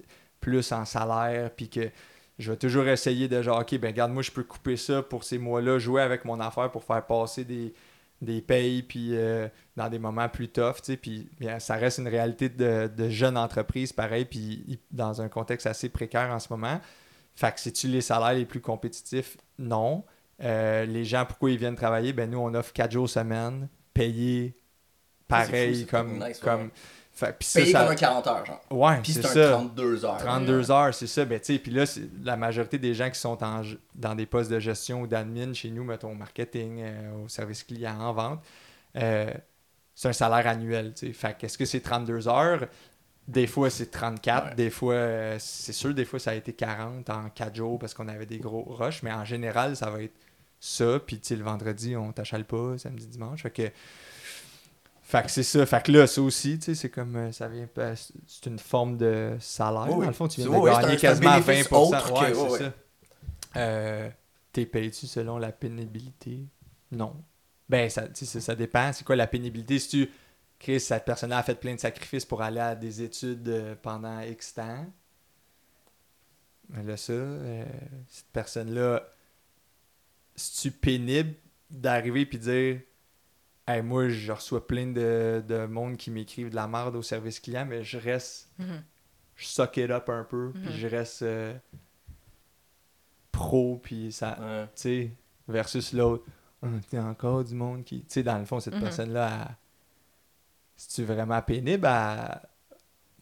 [0.42, 1.90] plus en salaire, puis que
[2.38, 5.24] je vais toujours essayer de genre, OK, ben regarde, moi, je peux couper ça pour
[5.24, 7.74] ces mois-là, jouer avec mon affaire pour faire passer des,
[8.22, 12.00] des payes, puis euh, dans des moments plus tough, tu sais, puis bien, ça reste
[12.00, 16.48] une réalité de, de jeune entreprise, pareil, puis dans un contexte assez précaire en ce
[16.52, 16.80] moment.
[17.36, 19.38] Fait que c'est-tu les salaires les plus compétitifs?
[19.58, 20.04] Non.
[20.44, 22.14] Euh, les gens, pourquoi ils viennent travailler?
[22.14, 24.58] Ben nous, on offre 4 jours semaine, payés
[25.28, 26.24] pareil, comme...
[26.42, 26.70] comme
[27.16, 28.62] fait, payé ça, comme un 40 heures, genre.
[28.70, 29.52] Ouais, c'est ça.
[29.52, 30.18] 32 heures.
[30.18, 31.24] 32 heures, c'est ça.
[31.24, 31.86] Ben, puis là,
[32.24, 33.62] la majorité des gens qui sont en,
[33.96, 37.64] dans des postes de gestion ou d'admin chez nous, mettons au marketing, euh, au service
[37.64, 38.44] client, en vente,
[38.98, 39.32] euh,
[39.96, 40.94] c'est un salaire annuel.
[40.94, 41.14] T'sais.
[41.14, 42.68] Fait qu'est-ce que c'est 32 heures?
[43.30, 44.54] Des fois, c'est 34.
[44.56, 47.94] Des fois, euh, c'est sûr, des fois, ça a été 40 en 4 jours parce
[47.94, 49.02] qu'on avait des gros rushs.
[49.04, 50.16] Mais en général, ça va être
[50.60, 51.00] ça.
[51.00, 53.44] Puis, le vendredi, on t'achale pas, samedi, dimanche.
[53.44, 53.72] Fait que,
[55.08, 55.64] fait que c'est ça.
[55.68, 57.68] Fait que là, ça aussi, tu sais, c'est comme, euh, ça vient,
[58.26, 59.86] c'est une forme de salaire.
[59.86, 62.20] Dans le fond, tu viens de gagner quasiment 20%.
[62.20, 62.74] Ouais, c'est ça.
[63.58, 64.10] Euh,
[64.52, 66.40] T'es payé-tu selon la pénibilité?
[66.92, 67.16] Non.
[67.70, 68.92] Ben, ça, ça dépend.
[68.94, 69.78] C'est quoi la pénibilité?
[69.78, 70.10] Si tu
[70.58, 74.22] Chris, cette personne a fait plein de sacrifices pour aller à des études euh, pendant
[74.22, 74.88] X temps.
[76.70, 77.64] Mais là, ça, euh,
[78.08, 79.08] cette personne-là,
[80.36, 81.36] c'est-tu pénible
[81.70, 82.82] d'arriver et dire
[83.68, 87.40] hey, moi, je reçois plein de, de monde qui m'écrivent de la merde au service
[87.40, 88.50] client, mais je reste.
[88.60, 88.82] Mm-hmm.
[89.36, 90.78] Je suck it up un peu, puis mm-hmm.
[90.78, 91.54] je reste euh,
[93.32, 94.38] pro, puis ça.
[94.76, 95.12] Tu sais,
[95.48, 96.26] versus l'autre.
[96.64, 98.00] Il y a encore du monde qui.
[98.02, 98.82] Tu sais, dans le fond, cette mm-hmm.
[98.82, 99.58] personne-là,
[100.78, 102.42] c'est-tu vraiment pénible à.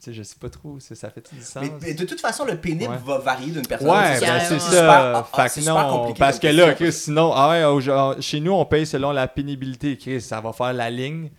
[0.03, 1.63] Tu sais, je sais pas trop, ça, ça fait du sens.
[1.81, 5.23] Mais, de toute façon, le pénible va varier d'une personne ouais, ben, c'est ça.
[5.33, 8.85] Ah, fait que non, parce que là, Chris, sinon, ah ouais, chez nous, on paye
[8.85, 9.97] selon la pénibilité.
[9.97, 11.29] Chris, ça va faire la ligne.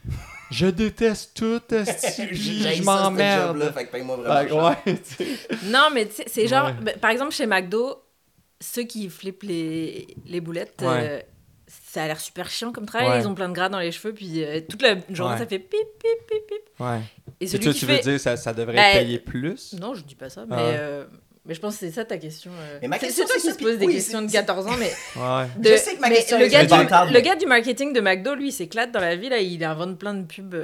[0.50, 3.58] je déteste tout, je m'emmerde.
[3.58, 4.96] Ouais,
[5.66, 8.02] non, mais c'est genre, ben, par exemple, chez McDo,
[8.60, 11.20] ceux qui flippent les, les boulettes, euh,
[11.66, 13.20] ça a l'air super chiant comme travail.
[13.20, 15.58] Ils ont plein de gras dans les cheveux, puis euh, toute la journée, ça fait
[15.58, 16.82] pip, pip, pip, pip.
[17.44, 17.48] Ouais.
[17.48, 19.74] Et celui toi, qui tu veux dire ça, ça devrait ben, payer plus?
[19.80, 20.76] Non, je dis pas ça, ah mais.
[20.78, 21.04] Euh,
[21.46, 22.50] mais je pense que c'est ça ta question.
[22.80, 24.92] C'est toi qui se pose des questions de 14 ans, mais.
[25.16, 25.46] Ouais.
[25.62, 28.48] je sais que ma question le, gars du, le gars du marketing de McDo, lui,
[28.48, 30.54] il s'éclate dans la vie, là, il invente plein de pubs.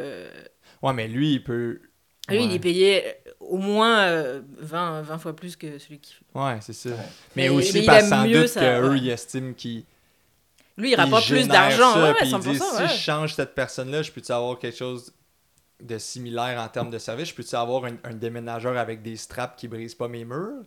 [0.83, 1.81] Ouais, mais lui, il peut.
[2.29, 3.03] Lui, il est payé
[3.41, 6.15] au moins 20, euh, 20 fois plus que celui qui.
[6.35, 6.91] Ouais, c'est ça.
[7.37, 9.85] Mais, aussi parce sans doute qu'eux, ils estiment qu'ils.
[10.77, 12.03] Lui, il rapporte plus d'argent.
[12.03, 15.13] Ouais, puis Si je change cette personne-là, je peux-tu avoir quelque chose
[15.83, 17.29] de similaire en termes de service?
[17.29, 20.65] Je peux-tu avoir un, déménageur avec des straps qui brisent pas mes murs?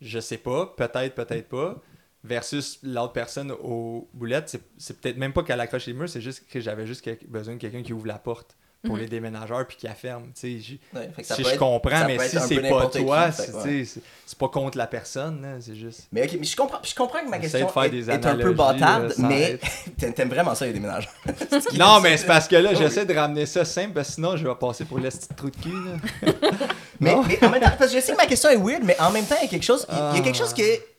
[0.00, 0.74] Je sais pas.
[0.76, 1.82] Peut-être, peut-être pas.
[2.22, 6.46] Versus l'autre personne aux boulettes, c'est peut-être même pas qu'elle accroche les murs, c'est juste
[6.48, 9.10] que j'avais juste besoin de quelqu'un qui ouvre la porte pour les mhm.
[9.10, 10.24] déménageurs puis qui ferme.
[10.34, 16.08] si je comprends, mais si c'est pas toi, c'est pas contre la personne, c'est juste.
[16.12, 19.58] Mais ok, mais je comprends, je comprends que ma question est, un peu bâtarde, mais
[19.98, 21.12] t'aimes vraiment ça les déménageurs.
[21.74, 24.46] non, mais c'est parce que là, j'essaie de ramener ça simple, parce que sinon je
[24.46, 25.72] vais passer pour le petit trou de cul.
[27.00, 28.98] mais, mais en même temps, parce que je sais que ma question est weird, mais
[29.00, 30.94] en même temps, il y a quelque chose, il y a quelque chose qui est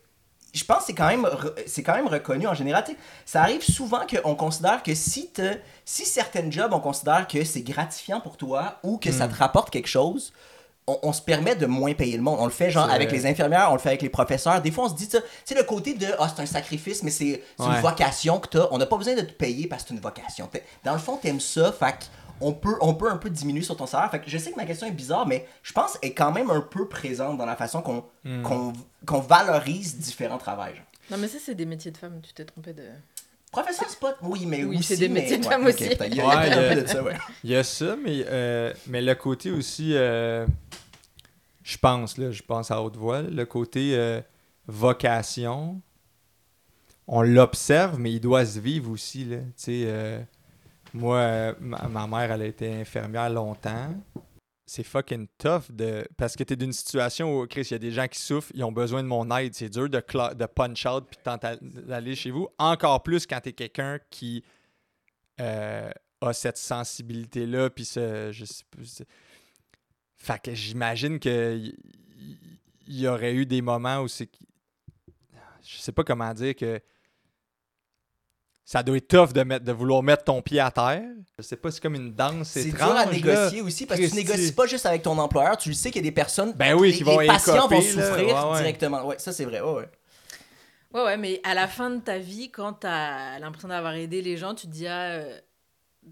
[0.55, 1.27] je pense que c'est quand même
[1.67, 2.85] c'est quand même reconnu en général.
[3.25, 7.61] ça arrive souvent qu'on considère que si te, si certains jobs on considère que c'est
[7.61, 9.31] gratifiant pour toi ou que ça hmm.
[9.31, 10.33] te rapporte quelque chose,
[10.87, 12.37] on, se permet de moins payer le monde.
[12.39, 14.61] On le fait genre avec les infirmières, on le fait avec les professeurs.
[14.61, 15.09] Des fois on se dit
[15.43, 18.71] c'est le côté de ah c'est un sacrifice mais c'est une vocation que tu as.
[18.71, 20.49] On n'a pas besoin de te payer parce que c'est une vocation.
[20.83, 22.09] Dans le fond t'aimes ça, fait
[22.41, 24.11] on peut, on peut un peu diminuer sur ton salaire.
[24.11, 26.31] Fait que je sais que ma question est bizarre, mais je pense qu'elle est quand
[26.31, 28.03] même un peu présente dans la façon qu'on
[29.05, 30.81] qu'on valorise différents travails.
[31.11, 32.19] Non, mais ça, c'est des métiers de femmes.
[32.21, 32.83] Tu t'es trompé de.
[33.55, 35.85] Professeur spot, oui, mais oui, c'est des métiers de femmes aussi.
[35.85, 37.15] Il y, a, un peu de ça, ouais.
[37.41, 40.45] Il y a ça, mais, euh, mais le côté aussi, euh,
[41.63, 44.19] je pense, là, je pense à haute voix, le côté euh,
[44.67, 45.81] vocation,
[47.07, 49.37] on l'observe, mais il doit se vivre aussi, là.
[49.37, 50.25] Tu sais,
[50.95, 53.93] moi, euh, ma, mère, elle a été infirmière longtemps.
[54.67, 56.07] C'est fucking tough de.
[56.17, 58.63] Parce que t'es d'une situation où, Chris, il y a des gens qui souffrent, ils
[58.63, 59.53] ont besoin de mon aide.
[59.53, 59.97] C'est dur de,
[60.33, 61.19] de punch out puis
[61.61, 62.47] d'aller chez vous.
[62.57, 64.43] Encore plus quand t'es quelqu'un qui
[65.39, 67.69] euh, a cette sensibilité-là.
[67.69, 68.31] Puis ce.
[68.31, 68.63] Je sais,
[70.15, 71.75] fait que j'imagine qu'il
[72.87, 74.31] y aurait eu des moments où c'est.
[75.61, 76.81] Je sais pas comment dire que
[78.65, 81.03] ça doit être tough de, mettre, de vouloir mettre ton pied à terre.
[81.37, 84.15] Je sais pas, c'est comme une danse C'est dur à négocier aussi parce que tu
[84.15, 86.91] négocies pas juste avec ton employeur, tu sais qu'il y a des personnes ben oui,
[86.91, 89.05] qui vont les patients vont souffrir directement.
[89.05, 89.61] Ouais, ça c'est vrai.
[89.61, 89.87] Ouais,
[90.93, 91.03] ouais.
[91.03, 94.35] ouais, mais à la fin de ta vie, quand tu as l'impression d'avoir aidé les
[94.35, 95.39] gens, tu te dis ah, euh,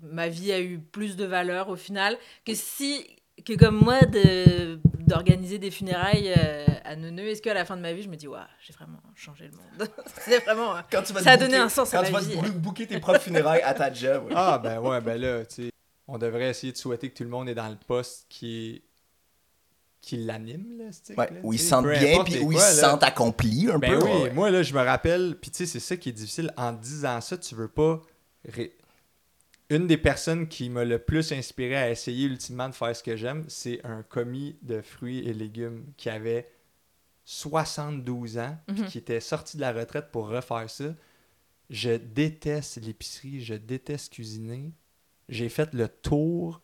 [0.04, 3.04] ma vie a eu plus de valeur au final que si
[3.46, 7.82] que comme moi de d'organiser des funérailles euh, à Neuneu, est-ce qu'à la fin de
[7.82, 9.90] ma vie, je me dis, waouh, j'ai vraiment changé le monde?
[10.22, 10.76] C'est vraiment.
[10.92, 12.36] Quand tu vas ça a donné un sens à ma vie.
[12.36, 14.32] Quand tu vas booker tes propres funérailles à ta job.
[14.34, 15.72] Ah, ben ouais, ben là, tu sais,
[16.08, 18.82] on devrait essayer de souhaiter que tout le monde est dans le poste qui est
[20.02, 23.04] qui l'anime, là, ce ouais, où ils se sentent bien, puis où ils se sentent
[23.04, 24.06] accomplis un ben peu.
[24.06, 26.52] Oui, moi, là, je me rappelle, puis tu sais, c'est ça qui est difficile.
[26.58, 28.02] En disant ça, tu veux pas
[29.74, 33.16] une des personnes qui m'a le plus inspiré à essayer ultimement de faire ce que
[33.16, 36.50] j'aime, c'est un commis de fruits et légumes qui avait
[37.26, 38.86] 72 ans, mhm.
[38.86, 40.96] qui était sorti de la retraite pour refaire ça.
[41.70, 44.74] Je déteste l'épicerie, je déteste cuisiner.
[45.30, 46.62] J'ai fait le tour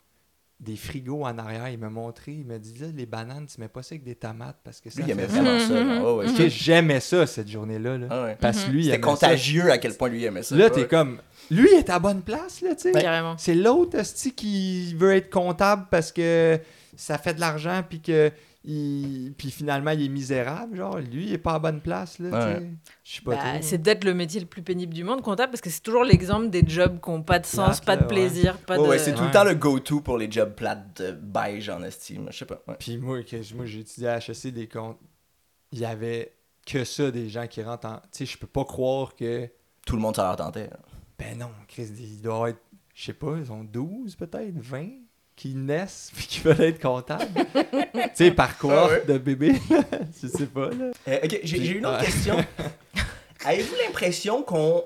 [0.60, 1.70] des frigos en arrière.
[1.70, 4.16] Il m'a montré, il m'a dit là, les bananes, tu mets pas ça avec des
[4.16, 5.02] tomates parce que ça.
[5.02, 6.48] il aimait vraiment ça.
[6.48, 7.98] J'aimais ça cette journée-là.
[8.10, 10.56] Ah parce que lui, C'était contagieux à quel point lui aimait ça.
[10.56, 11.20] Là, t'es comme
[11.52, 13.06] lui est à bonne place, là, tu sais.
[13.38, 13.98] C'est l'autre,
[14.36, 16.60] qui veut être comptable parce que
[16.96, 18.32] ça fait de l'argent, puis que.
[18.62, 22.60] Puis finalement, il est misérable, genre, lui, il est pas à bonne place, là,
[23.04, 25.62] Je sais pas bah, C'est peut-être le métier le plus pénible du monde, comptable, parce
[25.62, 28.78] que c'est toujours l'exemple des jobs qui n'ont pas de sens, pas de plaisir, pas
[28.78, 28.82] de...
[28.84, 32.28] Ouais, c'est tout le temps le go-to pour les jobs plates de beige en estime,
[32.32, 32.62] je sais pas.
[32.80, 33.20] Puis moi,
[33.56, 35.00] moi j'ai étudié à HEC des comptes,
[35.72, 37.96] il y avait que ça, des gens qui rentrent en...
[37.96, 39.50] Tu sais, je peux pas croire que...
[39.86, 40.70] Tout le monde s'en tentait.
[41.18, 42.62] Ben non, Chris, il doit être,
[42.94, 44.90] je sais pas, ils ont 12 peut-être, 20
[45.40, 47.28] qui naissent puis qui veulent être comptables.
[47.34, 49.56] tu sais, par quoi ah de bébé?
[50.22, 50.92] je sais pas, là.
[51.08, 52.36] Euh, ok, j'ai une autre question.
[53.46, 54.84] Avez-vous l'impression qu'on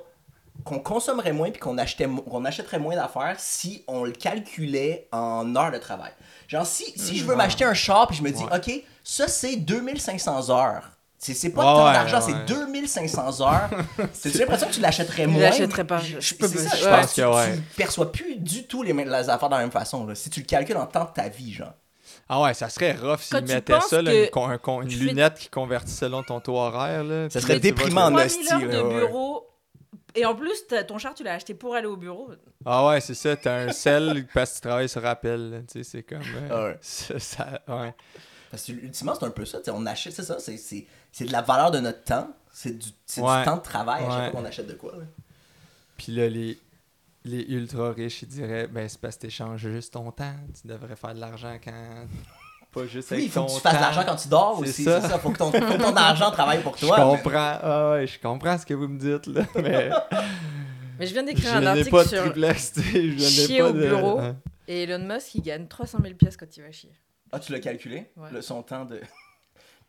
[0.63, 5.55] qu'on consommerait moins puis qu'on achetait qu'on achèterait moins d'affaires si on le calculait en
[5.55, 6.11] heures de travail?
[6.47, 9.55] Genre si, si je veux m'acheter un char puis je me dis OK, ça c'est
[9.55, 10.91] 2500 heures
[11.23, 13.69] C'est pas tant d'argent, c'est 2500 heures.
[14.13, 15.39] C'est l'impression que tu l'achèterais moins?
[15.39, 15.99] Je l'achèterais pas.
[15.99, 19.55] Je, peux ça, je pense que, tu, perçois plus du tout les, les affaires de
[19.55, 20.05] la même façon.
[20.05, 20.15] Là.
[20.15, 21.73] Si tu le calcules en temps de ta vie, genre.
[22.29, 26.39] Ah ouais, ça serait rough s'ils mettaient ça, là, une, lunette qui convertit selon ton
[26.39, 27.03] taux horaire.
[27.03, 29.49] Là, ça serait déprimant en de bureau.
[30.15, 32.29] Et en plus, ton char, tu l'as acheté pour aller au bureau.
[32.65, 33.35] Ah ouais, c'est ça.
[33.35, 35.63] T'as un sel parce que tu travailles sur Rappel.
[35.71, 36.21] Tu sais, c'est comme...
[36.21, 36.77] Euh, ah ouais.
[37.19, 37.93] Ça, ouais.
[38.51, 39.59] Parce que ultimement, c'est un peu ça.
[39.69, 40.37] On achète, c'est ça.
[40.37, 40.85] C'est
[41.19, 42.27] de la valeur de notre temps.
[42.51, 44.93] C'est du, du temps de travail à chaque fois qu'on achète de quoi.
[45.97, 46.57] Puis là, les,
[47.25, 50.35] les ultra riches, ils diraient ben c'est parce que t'échanges juste ton temps.
[50.61, 52.05] Tu devrais faire de l'argent quand.
[52.71, 54.83] Pas juste oui, il faut que tu fasses de l'argent quand tu dors aussi.
[54.83, 55.19] C'est ça.
[55.19, 56.97] Faut que ton, faut ton argent travaille pour toi.
[56.97, 57.57] Je comprends.
[57.61, 59.43] Ah ouais, je comprends ce que vous me dites là.
[59.55, 59.89] Mais,
[60.99, 64.19] mais je viens d'écrire un article pas de sur triplex, je chier pas au bureau.
[64.19, 64.35] Hein?
[64.67, 66.91] Et Elon Musk, il gagne 300 000 pièces quand il va chier.
[67.31, 68.11] Ah, tu l'as calculé?
[68.31, 69.01] Le, Son temps de.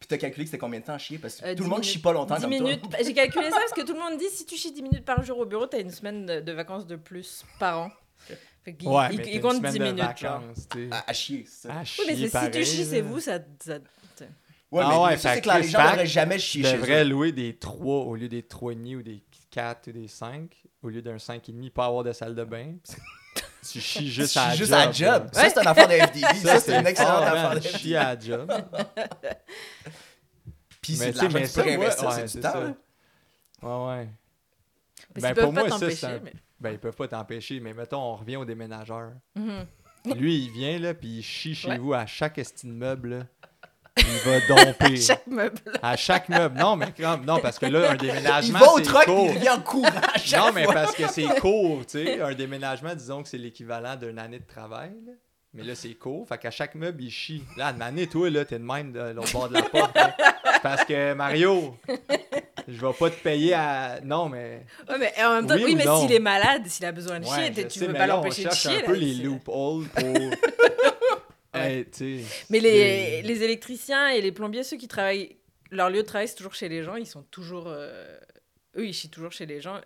[0.05, 1.17] Puis t'as calculé que c'était combien de temps à chier?
[1.17, 2.83] Parce que euh, tout le monde chie pas longtemps 10 comme minutes.
[2.91, 5.05] Bah, j'ai calculé ça parce que tout le monde dit si tu chies 10 minutes
[5.07, 7.91] par jour au bureau, t'as une semaine de, vacances de plus par an.
[8.19, 10.05] Fait il, ouais, il, compte 10 minutes.
[10.05, 11.79] Vacances, à, à, chier, ça.
[11.79, 13.39] À chier, oui, mais si tu chies, c'est vous, ça.
[13.61, 13.79] ça
[14.71, 17.33] ouais, ah mais ouais, ça, c'est que les gens devraient jamais chier chez devrais louer
[17.33, 20.51] des 3 au lieu des 3,5 ou des 4 ou des 5
[20.83, 22.75] au lieu d'un 5,5 pas avoir de salle de bain.
[23.71, 25.29] Tu chies juste, à, juste job, à job.
[25.33, 26.35] Ça, c'est un affaire de FDB.
[26.43, 27.79] ça, c'est une excellente affaire de FDB.
[27.79, 28.53] Chier à job.
[30.81, 32.77] Puis c'est de l'argent que tu peux investir, c'est du temps.
[33.63, 34.09] Ouais, ouais.
[35.15, 36.33] ben, pour moi, ça, c'est mais...
[36.61, 39.13] Ben, ils peuvent pas t'empêcher, mais mettons, on revient au déménageur.
[39.37, 40.15] Mm-hmm.
[40.17, 43.27] Lui, il vient, là, puis il chie chez vous à chaque estime meuble,
[43.97, 44.85] Il va domper.
[44.85, 45.59] à chaque meuble.
[45.83, 46.59] À chaque meuble.
[46.59, 48.59] Non, mais comme, non, parce que là, un déménagement.
[48.59, 51.07] Il va au truck et il vient en courant à chaque Non, mais parce que
[51.09, 52.21] c'est court, tu sais.
[52.21, 54.93] Un déménagement, disons que c'est l'équivalent d'une année de travail.
[55.07, 55.13] Là.
[55.55, 56.27] Mais là, c'est court.
[56.29, 57.45] Fait qu'à chaque meuble, il chie.
[57.57, 59.97] Là, une année, toi, là, t'es de même de l'autre bord de la porte.
[60.63, 61.77] Parce que Mario,
[62.67, 64.01] je vais pas te payer à.
[64.03, 64.67] Non, mais.
[64.89, 67.53] Ouais, mais en même temps, oui, mais s'il est malade, s'il a besoin de chier,
[67.69, 68.71] tu veux pas l'empêcher de chier.
[68.71, 70.05] On cherche un peu les loopholes pour.
[72.51, 75.37] mais les, les électriciens et les plombiers, ceux qui travaillent.
[75.71, 76.97] Leur lieu de travail, c'est toujours chez les gens.
[76.97, 77.65] Ils sont toujours.
[77.67, 78.17] Euh,
[78.77, 79.81] eux, ils chient toujours chez les gens.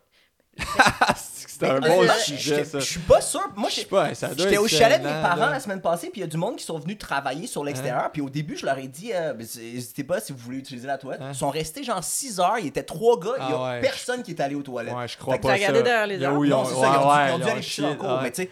[1.17, 2.79] C'est un bon sujet, ça.
[2.79, 3.41] Je suis pas sûr.
[3.57, 6.37] Moi, j'étais au chalet de mes parents la semaine passée, puis il y a du
[6.37, 8.05] monde qui sont venus travailler sur l'extérieur.
[8.05, 8.11] Hein?
[8.13, 10.99] Puis au début, je leur ai dit, euh, n'hésitez pas si vous voulez utiliser la
[10.99, 11.21] toilette.
[11.23, 11.31] Hein?
[11.33, 12.59] Ils sont restés genre 6 heures.
[12.59, 13.35] Il y était trois gars.
[13.39, 14.95] Il y a ah personne qui est allé aux toilettes.
[14.95, 15.53] Ouais, je crois pas.
[15.53, 16.45] regardé derrière les arbres.
[16.45, 17.29] Non, c'est ça.
[17.29, 18.21] Ils ont dû aller chier en cours.
[18.23, 18.51] Mais tu sais.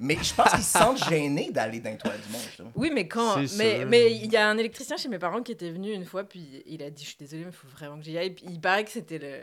[0.00, 2.70] Mais je pense qu'ils se sentent gênés d'aller dans les toilettes du monde.
[2.76, 3.36] Oui, mais quand.
[3.56, 6.24] Mais, mais il y a un électricien chez mes parents qui était venu une fois,
[6.24, 8.30] puis il a dit Je suis désolé, mais il faut vraiment que j'y aille.
[8.30, 9.38] Puis il paraît que c'était le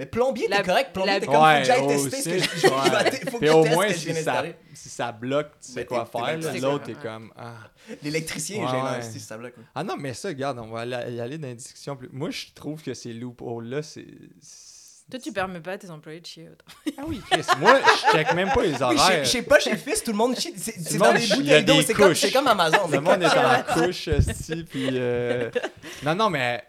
[0.00, 0.94] mais plombier, t'es correct.
[0.94, 4.14] Plombier, t'es comme, faut que j'aille tester ce que je Faut que au moins, si
[4.14, 6.38] ça, si ça bloque, tu sais quoi faire.
[6.58, 7.30] L'autre, t'es comme.
[7.36, 7.58] Ah.
[8.02, 9.52] L'électricien est gênant si ça bloque.
[9.74, 12.08] Ah non, mais ça, regarde, on va y aller dans une discussion plus.
[12.12, 14.06] Moi, je trouve que ces loopholes-là, c'est.
[15.10, 16.64] Toi, tu permets pas à tes employés de chier autant.
[16.96, 17.42] Ah oui, Chris.
[17.58, 18.96] Moi, je check même pas les horaires.
[19.10, 20.54] Oui, je sais pas, chez Fils, tout le monde chie.
[20.56, 21.82] C'est dans les bouteilles d'eau.
[21.82, 22.88] C'est comme, comme Amazon.
[22.88, 24.08] Le monde est en couche,
[24.70, 24.88] puis.
[24.92, 25.50] Euh,
[26.04, 26.62] non, non, mais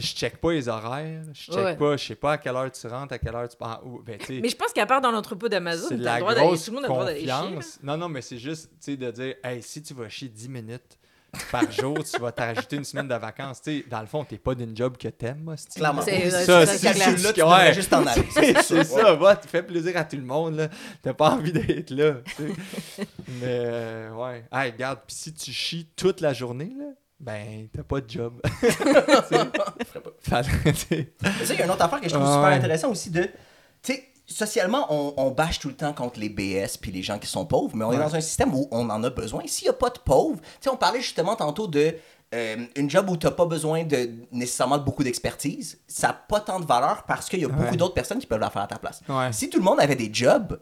[0.00, 2.86] je check pas les horaires, je check pas, je sais pas à quelle heure tu
[2.86, 3.82] rentres, à quelle heure tu pars.
[4.04, 7.04] Ben, mais je pense qu'à part dans l'entrepôt d'Amazon, tout le monde a le droit
[7.04, 7.78] d'aller chier.
[7.82, 10.98] Non, non, mais c'est juste de dire, hey, si tu vas chier 10 minutes
[11.50, 13.60] par jour, tu vas t'ajouter une semaine de vacances.
[13.62, 15.54] sais, dans le fond, t'es pas d'une job que t'aimes, moi.
[15.74, 16.02] Clairement.
[16.02, 17.74] C'est ça, c'est là, tu ouais.
[17.74, 18.24] juste en aller.
[18.62, 20.68] C'est ça, va, tu fais plaisir à tout le monde, là.
[21.02, 24.44] T'as pas envie d'être là, Mais, euh, ouais.
[24.52, 26.86] Hey, regarde, puis si tu chies toute la journée, là,
[27.20, 28.40] ben, t'as pas de job.
[30.22, 30.42] ça,
[30.90, 33.24] il y a une autre affaire que je trouve super intéressant aussi de.
[33.82, 37.18] Tu sais, socialement, on, on, bâche tout le temps contre les BS puis les gens
[37.18, 39.42] qui sont pauvres, mais on est dans un système où on en a besoin.
[39.46, 41.94] S'il n'y a pas de pauvres, tu sais, on parlait justement tantôt de.
[42.34, 46.12] Euh, une job où tu n'as pas besoin de nécessairement de beaucoup d'expertise, ça n'a
[46.12, 48.60] pas tant de valeur parce qu'il y a beaucoup d'autres personnes qui peuvent la faire
[48.60, 49.00] à ta place.
[49.32, 50.60] Si tout le monde avait des jobs,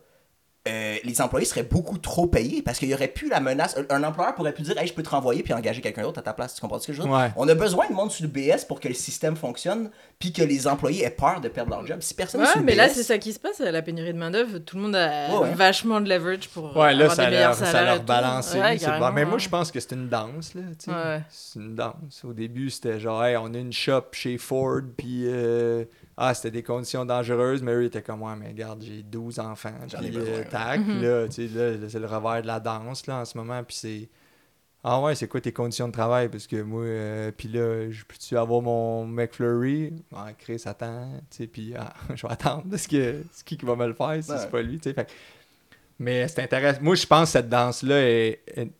[0.67, 3.77] euh, les employés seraient beaucoup trop payés parce qu'il y aurait plus la menace.
[3.91, 6.23] Un employeur pourrait plus dire hey, je peux te renvoyer puis engager quelqu'un d'autre à
[6.23, 6.55] ta place.
[6.55, 7.33] Tu comprends ce que je veux dire?
[7.37, 10.43] On a besoin de monde sur le BS pour que le système fonctionne puis que
[10.43, 11.99] les employés aient peur de perdre leur job.
[12.01, 14.59] Si personne ouais, mais là, c'est ça qui se passe, la pénurie de main-d'œuvre.
[14.59, 16.77] Tout le monde a vachement de leverage pour.
[16.77, 18.55] Ouais, là, avoir ça, des leur, ça leur balance.
[19.15, 20.55] mais moi, je pense que c'est une danse.
[20.55, 20.63] là.
[21.31, 22.25] C'est une danse.
[22.25, 25.25] Au début, c'était genre, hey, on a une shop chez Ford puis.
[25.27, 25.85] Euh,
[26.19, 29.75] ah, c'était des conditions dangereuses, mais eux étaient comme moi, mais regarde, j'ai 12 enfants.
[29.87, 31.03] Puis, euh, tac, mhm.
[31.03, 33.63] là, tu sais, là, c'est le revers de la danse, là, en ce moment.
[33.63, 34.09] Puis c'est.
[34.83, 36.29] Ah ouais, c'est quoi tes conditions de travail?
[36.29, 39.93] Parce que moi, euh, puis là, je peux-tu avoir mon McFlurry?
[40.15, 42.65] Ah, Chris, attends, tu sais, puis ah, je vais attendre.
[42.77, 45.07] ce que, c'est qui qui va me le faire si c'est pas lui, tu sais.
[45.99, 46.81] Mais c'est intéressant.
[46.83, 48.71] Moi, je pense que cette danse-là est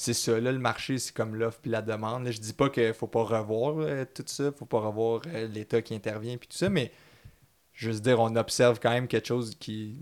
[0.00, 2.24] c'est ça, là, le marché, c'est comme l'offre puis la demande.
[2.24, 5.46] Là, je dis pas qu'il faut pas revoir euh, tout ça, faut pas revoir euh,
[5.46, 6.90] l'État qui intervient puis tout ça, mais
[7.74, 10.00] je veux dire, on observe quand même quelque chose qui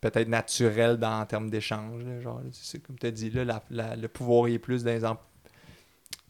[0.00, 2.04] peut-être naturel dans, en termes d'échange.
[2.22, 5.18] Genre, c'est comme tu as dit, là, le pouvoir est plus dans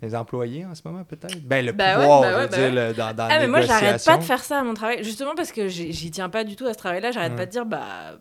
[0.00, 1.38] les, employés en ce moment, peut-être?
[1.42, 4.02] Ben, le ben pouvoir, ben je veux ben dire, dans, dans ah, mais moi, j'arrête
[4.02, 6.64] pas de faire ça à mon travail, justement parce que j'y tiens pas du tout
[6.64, 7.12] à ce travail-là.
[7.12, 8.18] J'arrête pas de dire, bah,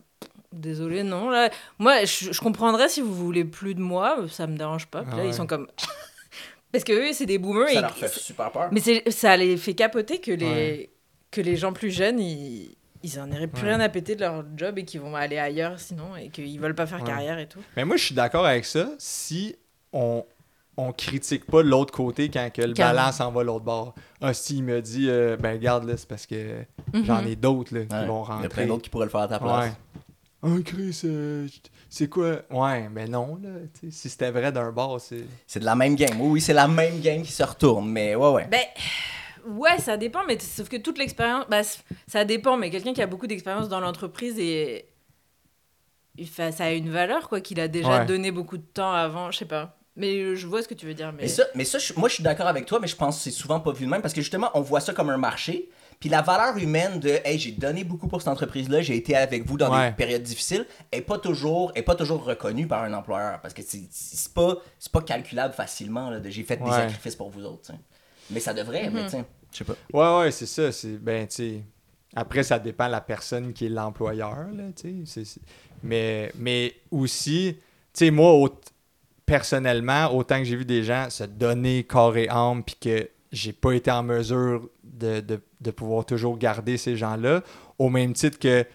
[0.52, 1.30] désolé, non.
[1.30, 5.04] Là, moi, je, comprendrais si vous voulez plus de moi, ça me dérange pas.
[5.04, 5.68] Puis là, ils sont comme.
[6.72, 7.70] Parce que eux, c'est des boomers.
[7.70, 8.70] Ça leur fait super peur.
[8.72, 10.92] Mais ça les fait capoter que les,
[11.32, 14.44] que les gens plus jeunes, ils, ils en auraient plus rien à péter de leur
[14.56, 17.60] job et qu'ils vont aller ailleurs sinon et qu'ils veulent pas faire carrière et tout.
[17.76, 19.56] Mais moi, je suis d'accord avec ça si
[19.94, 20.24] on,
[20.78, 23.96] on critique pas l'autre côté quand que le balance en va l'autre bord.
[24.22, 26.60] Ah, si il me dit, euh, ben garde là, c'est parce que
[26.94, 27.06] mhm.
[27.06, 28.40] j'en ai d'autres qui vont rentrer.
[28.40, 29.72] Il y a plein d'autres qui pourraient le faire à ta place.
[29.72, 29.88] Oh,
[30.63, 31.47] Chris, euh,
[31.89, 32.41] c'est quoi?
[32.49, 33.49] Ouais, mais non, là.
[33.91, 35.25] Si c'était vrai d'un bord, c'est.
[35.45, 36.19] C'est de la même game.
[36.19, 38.47] Oui, oui, c'est la même game qui se retourne, mais ouais, ouais.
[38.49, 38.63] Ben.
[39.47, 41.45] Ouais, ça dépend, mais sauf que toute l'expérience.
[41.49, 41.62] Bah,
[42.08, 44.86] ça dépend, mais quelqu'un qui a beaucoup d'expérience dans l'entreprise et.
[46.32, 49.45] Ça a une valeur, quoi, qu'il a déjà donné beaucoup de temps avant, je sais
[49.45, 49.78] pas.
[49.95, 51.13] Mais je vois ce que tu veux dire.
[51.13, 53.23] Mais, mais ça, mais ça moi, je suis d'accord avec toi, mais je pense que
[53.23, 55.69] c'est souvent pas vu de même parce que justement, on voit ça comme un marché.
[56.00, 59.46] Puis la valeur humaine de hey, j'ai donné beaucoup pour cette entreprise-là, j'ai été avec
[59.46, 63.42] vous dans des périodes difficiles, est pas toujours est pas toujours reconnue par un employeur
[63.42, 67.30] parce que c'est pas c'est pas calculable facilement là, de j'ai fait des sacrifices pour
[67.30, 67.72] vous autres.
[68.32, 69.10] Mais ça devrait, mais mhm.
[69.10, 69.74] tiens, je sais pas.
[69.92, 71.62] Ouais ouais, c'est ça, c'est ben tu
[72.16, 75.24] après ça dépend de la personne qui est l'employeur là, tu sais,
[75.84, 77.58] mais mais aussi
[77.94, 78.50] tu sais moi
[79.30, 83.54] personnellement, autant que j'ai vu des gens se donner corps et âme puis que j'ai
[83.54, 87.44] pas été en mesure de, de, pouvoir toujours garder ces gens-là.
[87.78, 88.65] Au même titre que,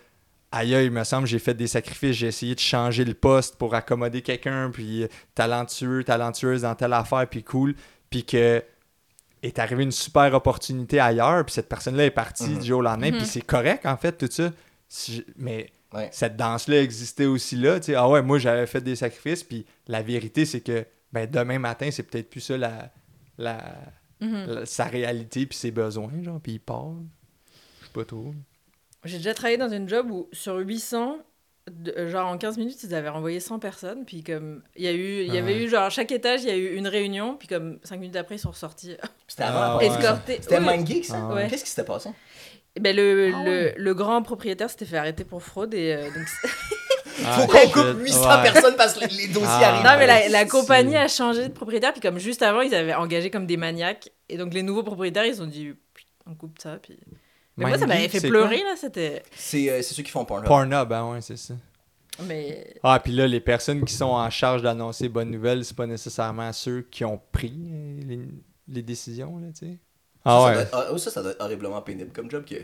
[0.53, 3.75] aïe, il me semble, j'ai fait des sacrifices, j'ai essayé de changer le poste pour
[3.75, 7.75] accommoder quelqu'un, puis talentueux, talentueuse dans telle affaire, puis cool,
[8.11, 8.63] puis que
[9.43, 12.59] est arrivée une super opportunité ailleurs, puis cette personne-là est partie mhm.
[12.61, 13.27] du jour au lendemain, puis mhm.
[13.27, 14.51] c'est correct, en fait, tout ça.
[15.37, 15.71] Mais
[16.13, 19.67] cette danse-là existait aussi là, tu sais, ah ouais, moi, j'avais fait des sacrifices, puis
[19.87, 22.91] la vérité, c'est que ben, demain matin, c'est peut-être plus ça la,
[23.39, 23.75] la,
[24.25, 24.67] Mhm.
[24.67, 26.93] sa réalité puis ses besoins, genre, puis il part.
[27.81, 28.35] Je sais pas trop.
[29.05, 31.19] J'ai déjà travaillé dans une job où sur 800,
[31.97, 34.05] euh, genre en 15 minutes, ils avaient renvoyé 100 personnes.
[34.05, 36.53] Puis comme, il y, a eu, il y avait eu, genre, chaque étage, il y
[36.53, 37.37] a eu une réunion.
[37.37, 38.97] Puis comme 5 minutes après, ils sont ressortis.
[39.29, 39.79] C'était avant.
[39.81, 41.29] Ah, C'était un Geek, ça?
[41.31, 42.11] Ah Qu'est-ce qui s'était passé?
[42.81, 46.27] Ben, le, ah le, le, grand propriétaire s'était fait arrêter pour fraude et euh, donc
[46.43, 46.49] Ah,
[47.15, 49.69] Faut qu'on coupe 800 personnes parce que les, dossiers ah.
[49.69, 49.85] arrivent.
[49.85, 51.93] Non, mais la, compagnie a changé de propriétaire.
[51.93, 54.11] Puis comme juste avant, ils avaient engagé comme des maniaques.
[54.29, 55.75] Et donc les nouveaux propriétaires, ils ont dit
[56.27, 56.79] on coupe ça.
[56.83, 56.99] Puis...
[57.57, 58.75] Mais moi, ça m'avait fait pleurer, là.
[58.77, 59.23] C'était...
[59.23, 60.47] Euh, c'est, ceux qui font Pornhub.
[60.47, 61.55] Pornhub, ben ouais, c'est ça.
[62.23, 62.75] Mais...
[62.83, 66.53] Ah, puis là, les personnes qui sont en charge d'annoncer bonnes nouvelles, c'est pas nécessairement
[66.53, 68.21] ceux qui ont pris euh, les,
[68.69, 69.79] les décisions, là, tu sais.
[70.25, 70.67] Ah, ouais.
[70.73, 72.45] Ah, ça, ça, doit être horriblement pénible comme job.
[72.45, 72.55] Que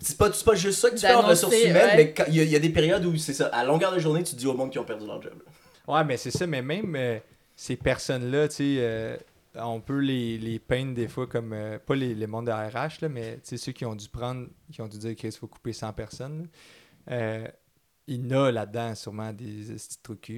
[0.00, 2.58] c'est pas, pas juste ça que tu fais en ressources humaines, mais il y, a
[2.58, 3.46] des périodes où c'est ça.
[3.46, 5.42] À longueur de journée, tu dis au monde qui ont perdu leur job.
[5.86, 7.18] Ouais, mais c'est ça, mais même euh,
[7.54, 9.16] ces personnes-là, tu sais, euh,
[9.54, 13.02] on peut les, les, peindre des fois comme, euh, pas les, les mondes de RH,
[13.02, 15.92] là, mais ceux qui ont dû prendre, qui ont dû dire qu'il faut couper 100
[15.92, 16.48] personnes.
[17.10, 17.50] il
[18.08, 20.32] y en a là-dedans sûrement des trucs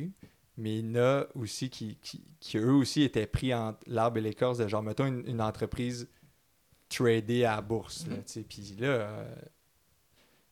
[0.58, 4.18] mais il y en a aussi qui, qui, qui, eux aussi étaient pris entre l'arbre
[4.18, 6.08] et l'écorce de genre, mettons une, une entreprise
[6.88, 8.04] trader à la bourse.
[8.04, 8.42] Mm-hmm.
[8.44, 9.08] Puis là,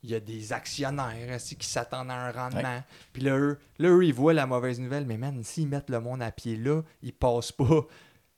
[0.04, 2.82] il y a des actionnaires qui s'attendent à un rendement?
[3.12, 5.06] Puis là eux, ils voient la mauvaise nouvelle.
[5.06, 7.86] Mais man, s'ils mettent le monde à pied là, ils passent pas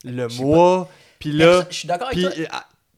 [0.04, 0.88] le mois.
[1.18, 1.66] Puis là.
[1.68, 2.46] Je suis d'accord avec toi.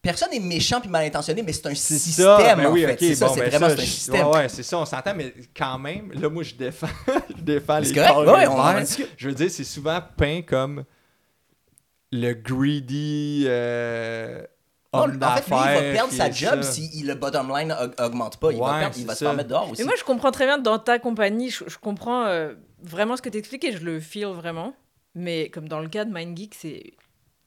[0.01, 2.27] Personne n'est méchant puis mal intentionné, mais c'est un système.
[2.29, 2.97] en fait.
[2.99, 4.27] c'est ça, c'est ben vraiment un système.
[4.29, 6.87] Ouais, c'est ça, on s'entend, mais quand même, là, moi, je défends,
[7.37, 7.91] je défends les.
[7.91, 8.85] Ouais,
[9.17, 10.85] je veux dire, c'est souvent peint comme
[12.13, 13.45] le greedy.
[13.49, 14.45] Euh,
[14.93, 18.53] en fait, lui, il va perdre sa job si le bottom line augmente pas.
[18.53, 19.83] Il va, perdre, il va se faire mettre dehors aussi.
[19.83, 23.29] Mais moi, je comprends très bien dans ta compagnie, je, comprends euh, vraiment ce que
[23.29, 24.75] tu expliques et je le feel vraiment.
[25.15, 26.93] Mais comme dans le cas de MindGeek, c'est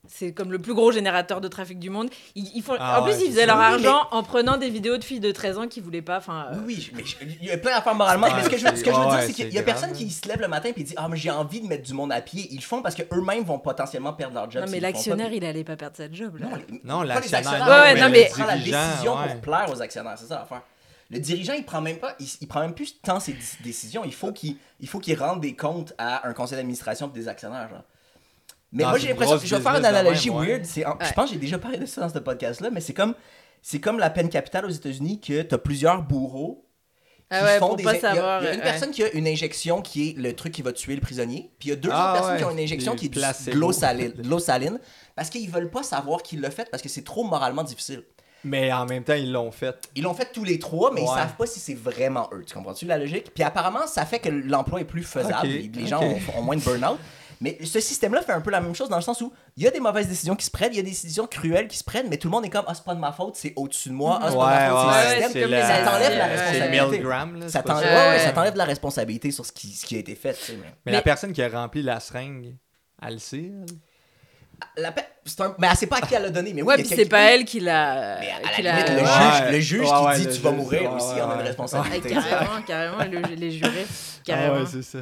[0.08, 2.10] c'est comme le plus gros générateur de trafic du monde.
[2.36, 2.76] Ils, font...
[2.80, 5.58] Ah en plus, ils faisaient leur argent en prenant des vidéos de filles de 13
[5.60, 6.18] ans qui voulaient pas.
[6.18, 7.04] Enfin, euh, Oui, mais
[7.40, 8.28] il y a plein d'affaires moralement.
[8.36, 10.10] mais ce que je, ce que je veux dire, c'est qu'il y a personne qui
[10.10, 12.22] se lève le matin et dit Ah, mais j'ai envie de mettre du monde à
[12.22, 12.48] pied.
[12.52, 14.66] Ils le font parce qu'eux-mêmes vont potentiellement perdre leur job.
[14.66, 16.38] Non, mais l'actionnaire, il allait pas perdre sa job.
[16.40, 16.48] Là.
[16.84, 17.68] Non, l'actionnaire.
[17.68, 18.30] Ouais, non, mais.
[18.32, 20.18] Il prend la décision pour plaire aux actionnaires.
[20.18, 20.64] C'est ça l'affaire.
[21.12, 23.36] Le dirigeant, il prend même pas, il, prend même plus tant ses
[23.66, 24.04] décisions.
[24.06, 27.28] Il faut qu'il, il faut qu'il rende des comptes à un conseil d'administration et des
[27.28, 27.68] actionnaires.
[27.70, 27.84] Genre.
[28.72, 30.66] Mais moi, j'ai l'impression que je vais faire une analogie weird.
[30.66, 33.16] Je pense que j'ai déjà parlé de ça dans ce podcast-là, mais c'est comme,
[33.62, 36.66] c'est comme la peine capitale aux États-Unis que tu as plusieurs bourreaux
[37.34, 37.84] ah ouais, font des.
[37.84, 40.52] Pas savoir, il y a, une personne qui a une injection qui est le truc
[40.54, 42.52] qui va tuer le prisonnier, puis il y a deux ah autres personnes qui ont
[42.52, 44.80] une injection qui est de l'eau saline, saline,
[45.16, 48.04] parce qu'ils veulent pas savoir qui l'a fait parce que c'est trop moralement difficile.
[48.44, 49.90] Mais en même temps, ils l'ont fait.
[49.96, 52.44] Ils l'ont fait tous les trois, mais ils savent pas si c'est vraiment eux.
[52.46, 53.34] Tu comprends-tu la logique?
[53.34, 55.48] Puis apparemment, ça fait que l'emploi est plus faisable.
[55.48, 57.00] les gens ont, moins de burn-out.
[57.42, 59.68] Mais ce système-là fait un peu la même chose dans le sens où il y
[59.68, 61.84] a des mauvaises décisions qui se prennent, il y a des décisions cruelles qui se
[61.84, 63.90] prennent, mais tout le monde est comme Ah, c'est pas de ma faute, c'est au-dessus
[63.90, 65.68] de moi, ah, c'est pas de ma faute, c'est le système.
[65.68, 67.50] Ça t'enlève la responsabilité.
[68.22, 70.38] Ça t'enlève la responsabilité sur ce qui, ce qui a été fait.
[70.86, 72.56] mais, la personne qui a rempli la seringue,
[73.02, 73.52] elle le sait,
[74.78, 75.56] la un...
[75.58, 76.54] Mais elle sait pas à qui elle l'a donné.
[76.54, 78.20] Mais ouais, puis c'est pas elle qui l'a.
[78.20, 81.32] Mais à la limite, le juge, le juge qui dit tu vas mourir aussi, en
[81.32, 82.10] a une responsabilité.
[82.10, 83.88] carrément, carrément, les jurés.
[84.24, 84.56] Carrément.
[84.58, 85.00] Ah ouais, c'est ça.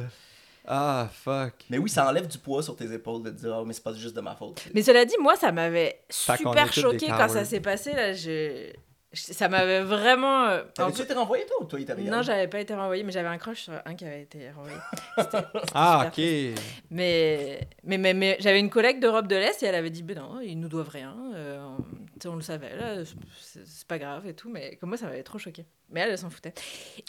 [0.66, 1.54] Ah, fuck.
[1.70, 3.94] Mais oui, ça enlève du poids sur tes épaules de dire, oh, mais c'est pas
[3.94, 4.62] juste de ma faute.
[4.74, 7.92] Mais cela dit, moi, ça m'avait super choqué quand ça s'est passé.
[7.92, 8.72] Là, je
[9.12, 10.44] ça m'avait vraiment.
[10.44, 13.12] Euh, T'avais-tu été renvoyé toi ou toi il t'avait Non, j'avais pas été renvoyé, mais
[13.12, 14.76] j'avais un crush sur un qui avait été renvoyé.
[15.74, 16.22] ah, ok.
[16.90, 20.18] Mais, mais, mais, mais j'avais une collègue d'Europe de l'Est et elle avait dit Ben
[20.18, 21.16] non, ils nous doivent rien.
[21.34, 21.76] Euh,
[22.24, 23.02] on le savait, là,
[23.42, 25.64] c'est pas grave et tout, mais comme moi, ça m'avait trop choqué.
[25.90, 26.54] Mais elle, elle s'en foutait.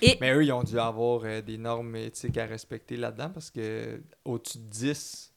[0.02, 0.18] Et...
[0.22, 4.02] Mais eux, ils ont dû avoir euh, des normes éthiques à respecter là-dedans parce que
[4.26, 5.31] au-dessus de 10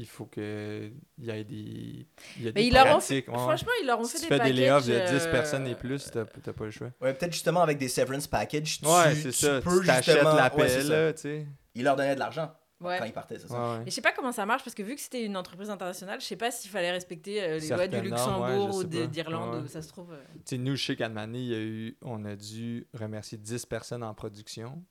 [0.00, 2.06] il faut qu'il y ait des,
[2.38, 3.26] il y a des ils pratiques.
[3.26, 5.74] Franchement, ils leur ont fait si des tu fais des layoffs de 10 personnes et
[5.74, 6.90] plus, t'as pas le choix.
[7.02, 9.60] Ouais, peut-être justement avec des severance packages, tu, ouais, c'est ça.
[9.60, 10.34] peux tu justement...
[10.34, 11.46] l'appel, ouais, tu sais.
[11.74, 12.50] Ils leur donnaient de l'argent.
[12.80, 13.78] quand ils partaient, c'est ça.
[13.78, 16.18] Ouais, je sais pas comment ça marche parce que vu que c'était une entreprise internationale,
[16.18, 19.88] je sais pas s'il fallait respecter euh, les lois du Luxembourg ou d'Irlande, ça se
[19.88, 20.14] trouve.
[20.14, 20.22] Euh.
[20.46, 24.02] Tu sais, nous, chez Canmani, il y a eu, on a dû remercier 10 personnes
[24.02, 24.82] en production.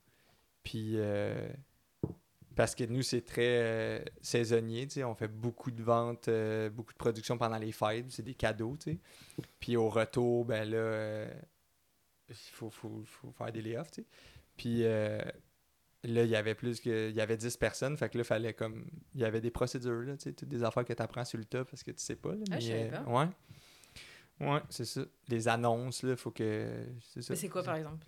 [0.61, 1.49] Puis euh,
[2.59, 4.85] parce que nous, c'est très euh, saisonnier.
[5.05, 8.07] On fait beaucoup de ventes, euh, beaucoup de production pendant les fêtes.
[8.09, 8.75] C'est des cadeaux.
[8.83, 8.97] sais.
[9.61, 11.33] Puis au retour, ben là, euh,
[12.27, 13.93] il faut, faut, faut, faire des layoffs.
[13.93, 14.03] sais.
[14.57, 15.23] Puis là,
[16.03, 17.09] il y avait plus que.
[17.09, 17.95] Il y avait 10 personnes.
[17.95, 18.87] Fait que là, fallait comme.
[19.15, 21.63] Il y avait des procédures, là, toutes des affaires que tu apprends sur le tas
[21.63, 22.35] parce que tu sais pas.
[22.35, 23.27] Là, ah, mais, ouais.
[24.41, 24.99] Ouais, c'est ça.
[25.29, 26.67] Les annonces, là, faut que.
[27.13, 27.31] C'est ça.
[27.31, 28.05] Mais c'est quoi, par exemple?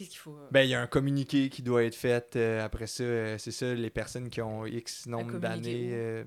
[0.00, 0.48] Qu'est-ce qu'il faut euh?
[0.50, 2.34] Ben, il y a un communiqué qui doit être fait.
[2.34, 6.24] Euh, après ça, euh, c'est ça, les personnes qui ont X nombre d'années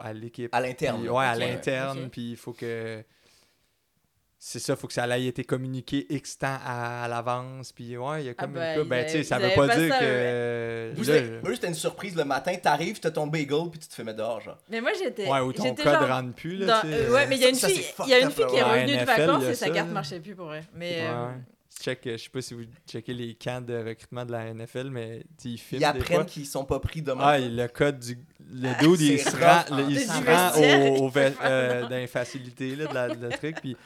[0.00, 0.52] à l'équipe.
[0.52, 1.08] À l'interne.
[1.08, 2.08] Ouais, à l'interne.
[2.10, 3.04] Puis il faut que.
[4.40, 7.70] C'est ça, il faut que ça ait été communiqué X temps à, l'avance.
[7.70, 9.96] Puis ouais, il y a ah comme ben, ben tu sais, ça veut pas dire
[9.96, 10.92] que.
[11.44, 12.52] Moi, c'était une surprise le matin.
[12.56, 14.58] T'arrives, t'as ton bagel, puis tu te fais mettre dehors, genre.
[14.68, 15.30] Mais moi, j'étais.
[15.30, 16.08] Ouais, ou ton code genre...
[16.08, 16.82] rentre plus, là.
[16.84, 18.96] ouais, mais il y a une fille, il y a une fille qui est revenue
[18.96, 20.64] de vacances et sa carte marchait plus pour elle.
[20.74, 21.06] Mais
[21.82, 25.24] check, je sais pas si vous checkez les camps de recrutement de la NFL, mais
[25.44, 25.82] ils filment.
[25.82, 27.24] Ils apprennent qu'ils sont pas pris demain.
[27.24, 28.18] Ah, le code du.
[28.50, 32.86] Le ah, dude, il se rend, il se rend au, euh, dans les facilités là,
[32.86, 33.76] de, la, de truc, puis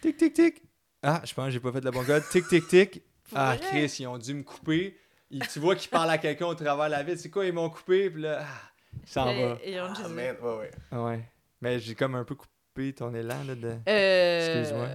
[0.00, 0.62] tic, tic, tic.
[1.02, 2.22] Ah, je pense que j'ai pas fait le bon code.
[2.30, 3.02] Tic, tic, tic.
[3.34, 4.96] Ah, Chris, ils ont dû me couper.
[5.52, 7.18] tu vois qu'ils parlent à quelqu'un au travers de la ville.
[7.18, 8.70] C'est quoi, ils m'ont coupé, puis là, ah,
[9.06, 9.58] ça en va.
[9.64, 10.98] Et, ah, ouais, ouais.
[10.98, 11.20] ouais.
[11.60, 13.76] Mais j'ai comme un peu coupé ton élan, là, de...
[13.88, 14.62] Euh...
[14.62, 14.88] Excuse-moi.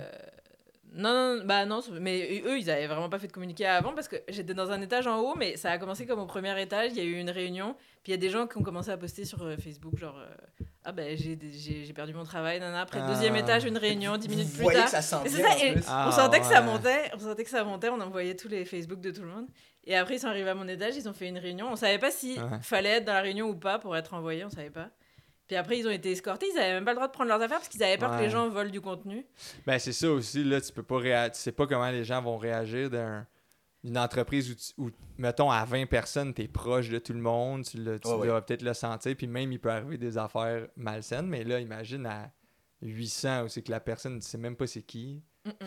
[0.98, 4.08] Non, non, bah non, mais eux, ils avaient vraiment pas fait de communiqué avant parce
[4.08, 6.92] que j'étais dans un étage en haut, mais ça a commencé comme au premier étage.
[6.92, 8.92] Il y a eu une réunion, puis il y a des gens qui ont commencé
[8.92, 12.82] à poster sur euh, Facebook, genre euh, Ah ben j'ai perdu mon travail, nana.
[12.82, 13.40] Après, le deuxième ah.
[13.40, 14.88] étage, une réunion, dix minutes plus tard.
[14.88, 18.48] ça ça, on sentait que ça montait, on sentait que ça montait, on envoyait tous
[18.48, 19.48] les Facebook de tout le monde.
[19.84, 21.68] Et après, ils sont arrivés à mon étage, ils ont fait une réunion.
[21.70, 24.50] On savait pas si fallait être dans la réunion ou pas pour être envoyé, on
[24.50, 24.90] savait pas.
[25.48, 26.48] Puis après, ils ont été escortés.
[26.50, 28.22] Ils n'avaient même pas le droit de prendre leurs affaires parce qu'ils avaient peur que
[28.24, 29.26] les gens volent du contenu.
[29.66, 30.44] Ben, c'est ça aussi.
[30.44, 31.30] Là, tu peux pas réa...
[31.30, 33.24] tu sais pas comment les gens vont réagir dans
[33.84, 37.64] une entreprise où, mettons, à 20 personnes, tu es proche de tout le monde.
[37.64, 39.16] Tu, le, tu dois peut-être le sentir.
[39.16, 41.28] Puis même, il peut arriver des affaires malsaines.
[41.28, 42.32] Mais là, imagine à
[42.82, 45.22] 800 où c'est que la personne ne sait même pas c'est qui.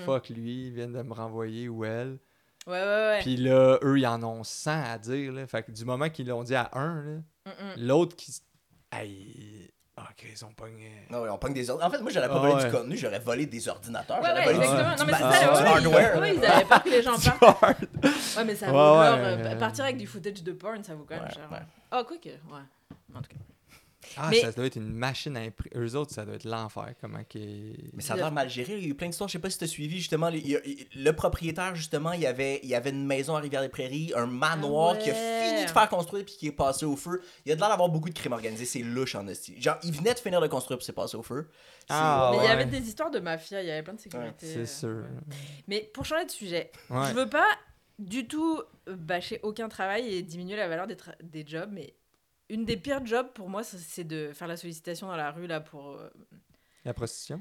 [0.04, 2.18] Fuck lui, ils viennent de me renvoyer ou elle.
[2.66, 3.18] Ouais, ouais, ouais.
[3.22, 5.32] Puis là, eux, ils en ont 100 à dire.
[5.32, 5.46] Là.
[5.46, 7.22] Fait que du moment qu'ils l'ont dit à un,
[7.76, 8.32] l'autre qui
[8.92, 9.70] Hey.
[9.96, 10.92] Ah, ok, ils ont pogné.
[11.10, 11.88] Non, on pogne des ordinateurs.
[11.88, 14.22] En fait, moi, j'aurais pas volé du contenu, j'aurais volé des ordinateurs.
[14.22, 14.96] Ouais, ouais, exactement.
[14.96, 16.18] Non, mais c'est ça, du hardware.
[16.20, 17.80] Oui, ils avaient peur que les gens partent.
[17.80, 21.30] ouais, mais ça vaut ouais, Partir avec du footage de porn, ça vaut quand même
[21.32, 21.48] cher.
[21.90, 22.28] Ah, quoi que.
[22.28, 22.62] Ouais.
[23.14, 23.36] En tout cas.
[24.16, 25.70] Ah, ça doit être une machine à imprimer.
[25.76, 26.94] Eux autres, ça doit être l'enfer.
[27.00, 28.76] Comment Mais ça a l'air mal géré.
[28.78, 29.28] Il y a eu plein d'histoires.
[29.28, 30.30] Je sais pas si tu as suivi, justement.
[30.30, 34.94] Le, propriétaire, justement, il y, avait, il y avait une maison à Rivière-des-Prairies, un manoir
[34.96, 37.20] ah qui a fini de faire construire puis qui est passé au feu.
[37.44, 38.64] Il y a de l'air d'avoir beaucoup de crimes organisés.
[38.64, 39.60] C'est louche en esti.
[39.60, 41.48] Genre, il venait de finir de construire puis c'est passé au feu.
[41.88, 43.62] Ah, mais il y avait des histoires de mafia.
[43.62, 44.46] Il y avait plein de sécurité.
[44.46, 45.04] c'est sûr.
[45.66, 47.48] Mais pour changer de sujet, je veux pas
[47.98, 51.94] du tout bâcher aucun travail et diminuer la valeur des, des jobs, mais
[52.50, 55.60] une des pires jobs pour moi, c'est de faire la sollicitation dans la rue là
[55.60, 55.90] pour.
[55.96, 56.10] Euh,
[56.84, 57.40] la prostitution?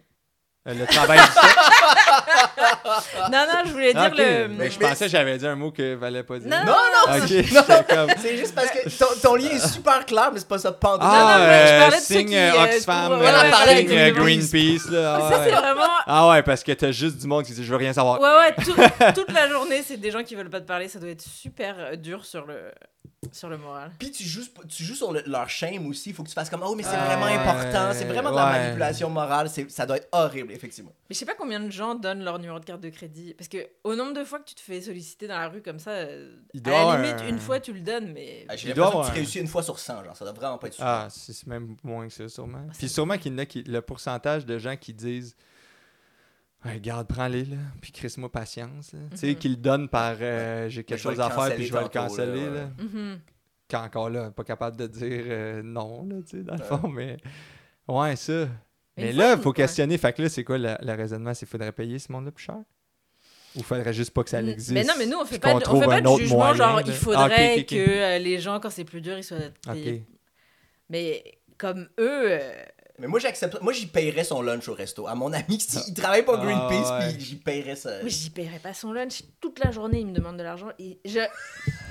[0.68, 1.56] Euh, le travail du sexe?
[3.32, 4.48] non, non, je voulais dire le.
[4.50, 6.50] Mais je pensais que j'avais dit un mot que valait pas dire.
[6.50, 9.66] Non, Non, non, Ok, c'est- j'étais comme- c'est juste parce que ton, ton lien est
[9.66, 10.78] super clair, mais c'est pas ça tout.
[10.84, 13.98] Ah, non, mais je euh, parlais de ceux signe qui, euh, Oxfam, courent- avec signe
[13.98, 14.52] euh, Greenpeace.
[14.52, 15.16] Greenpeace, là.
[15.22, 15.62] Ah, Ça, c'est ouais.
[15.62, 15.88] vraiment.
[16.06, 18.20] Ah ouais, parce que t'as juste du monde qui dit je veux rien savoir.
[18.20, 20.90] Ouais, ouais, tout- toute la journée, c'est des gens qui veulent pas te parler.
[20.90, 22.72] Ça doit être super euh, dur sur le,
[23.32, 23.92] sur le moral.
[23.98, 26.10] Puis tu joues, tu joues sur le- leur shame aussi.
[26.12, 27.92] Il faut que tu fasses comme Oh, mais c'est Ah, vraiment ouais, important.
[27.94, 28.60] C'est vraiment de la ouais.
[28.60, 29.50] manipulation morale.
[29.50, 30.92] c'est- Ça doit être horrible, effectivement.
[31.10, 33.34] Mais je sais pas combien de gens donnent leur numéro de carte de crédit.
[33.34, 35.80] Parce que au nombre de fois que tu te fais solliciter dans la rue comme
[35.80, 36.04] ça,
[36.54, 38.46] Il à doit la limite, un- une fois tu le donnes, mais.
[38.50, 40.04] Ah, J'ai Il doit l'impression que avoir tu réussis une fois sur 100.
[40.04, 40.84] Genre, ça doit vraiment pas être sûr.
[40.86, 42.60] Ah, c'est même moins que ça, sûrement.
[42.70, 43.64] Ah, Puis sûrement qu'il y en a qui.
[43.64, 45.36] Le pourcentage de gens qui disent
[46.66, 47.58] Ouais, Regarde, prends-les, là.
[47.82, 48.92] Puis crisse-moi patience.
[49.12, 49.36] Tu sais, Mhm.
[49.36, 51.90] qu'ils le donnent par euh, J'ai quelque chose à faire, puis je vais le là,
[51.90, 52.54] canceller, ouais.
[52.54, 52.70] là.
[52.80, 53.20] Mhm.
[53.70, 57.18] Qu'encore là, pas capable de dire euh, non, là, tu sais, dans le fond, mais.
[57.88, 58.48] Ouais, ça.
[58.98, 59.98] Mais là, il faut questionner.
[59.98, 61.34] Fait que là, c'est quoi le, le raisonnement?
[61.34, 62.58] C'est qu'il faudrait payer ce monde-là plus cher?
[63.56, 65.60] Ou faudrait juste pas que ça existe Mais non, mais nous, on fait pas, qu'on
[65.60, 68.18] de- on fait pas un de autre jugement, moyen, genre, il Ah, faudrait que euh,
[68.20, 69.38] les gens, quand c'est plus dur, ils soient
[69.72, 70.04] payés.
[70.08, 70.16] Ok.
[70.90, 71.24] Mais
[71.58, 72.40] comme eux, euh,
[73.00, 73.62] Mais moi, j'accepte.
[73.62, 75.06] Moi, j'y payerais son lunch au resto.
[75.08, 77.14] À mon ami, s'il travaille pas Ah, Greenpeace, ouais.
[77.14, 77.92] puis j'y payerais ça.
[78.04, 79.22] mais j'y paierais pas son lunch.
[79.40, 80.70] Toute la journée, il me demande de l'argent.
[80.80, 81.20] Et je.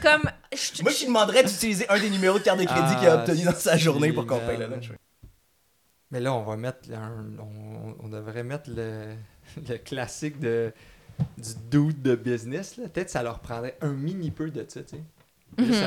[0.03, 0.29] Comme.
[0.53, 3.09] je- Moi, je lui demanderais d'utiliser un des numéros de carte de crédit Ah, qu'il
[3.09, 4.91] a obtenu dans sa journée pour qu'on paye le lunch.
[6.11, 6.91] Mais là, on va mettre.
[6.93, 9.15] un- on, on devrait mettre le,
[9.69, 10.73] le classique de,
[11.39, 12.77] du dude de business.
[12.79, 12.89] là.
[12.89, 15.03] Peut-être que ça leur prendrait un mini peu de ça, tu sais.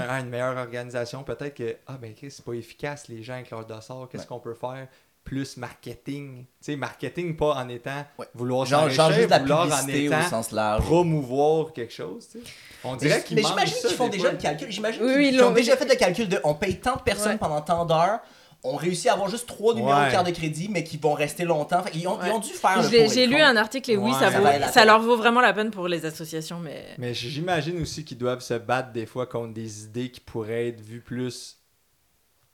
[0.08, 1.24] Ah, une meilleure organisation.
[1.24, 4.08] Peut-être que, ah ben Chris, c'est pas efficace les gens avec leur dossard.
[4.10, 4.28] Qu'est-ce Ouais.
[4.28, 4.88] qu'on peut faire?
[5.30, 6.46] Plus marketing.
[6.46, 8.26] Tu sais, marketing pas en étant Ouais.
[8.34, 10.84] vouloir Genre, genre juste de la vouloir en publicité au étant sens large.
[10.84, 12.46] promouvoir quelque chose, tu sais.
[12.84, 14.32] On dirait Mais, qu'ils mais j'imagine qu'ils font déjà fois.
[14.32, 14.72] le calcul.
[14.72, 17.34] J'imagine Oui, qu'ils oui, ont déjà fait le calcul de on paye tant de personnes
[17.34, 17.38] Ouais.
[17.38, 18.22] pendant tant d'heures.
[18.64, 20.08] On réussit à avoir juste trois numéros Ouais.
[20.08, 21.84] de carte de crédit, mais qui vont rester longtemps.
[21.94, 24.18] Ils, ont, ils ont dû faire le J'ai lu un article et oui, Ouais.
[24.20, 24.32] ça,
[24.72, 26.86] Ça vaut, leur vaut vraiment la peine pour les associations, mais.
[26.98, 30.82] Mais j'imagine aussi qu'ils doivent se battre des fois contre des idées qui pourraient être
[30.82, 31.60] vues plus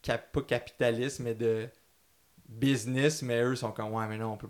[0.01, 1.69] cap- pas capitaliste, mais de
[2.47, 4.49] business, mais eux sont comme ouais, mais non, on peut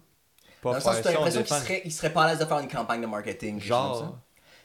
[0.61, 1.19] pas Dans faire sens, tu as ça.
[1.19, 3.53] on l'impression qu'ils seraient, ils seraient pas à l'aise de faire une campagne de marketing.
[3.53, 3.67] comme ça.
[3.67, 4.17] Genre,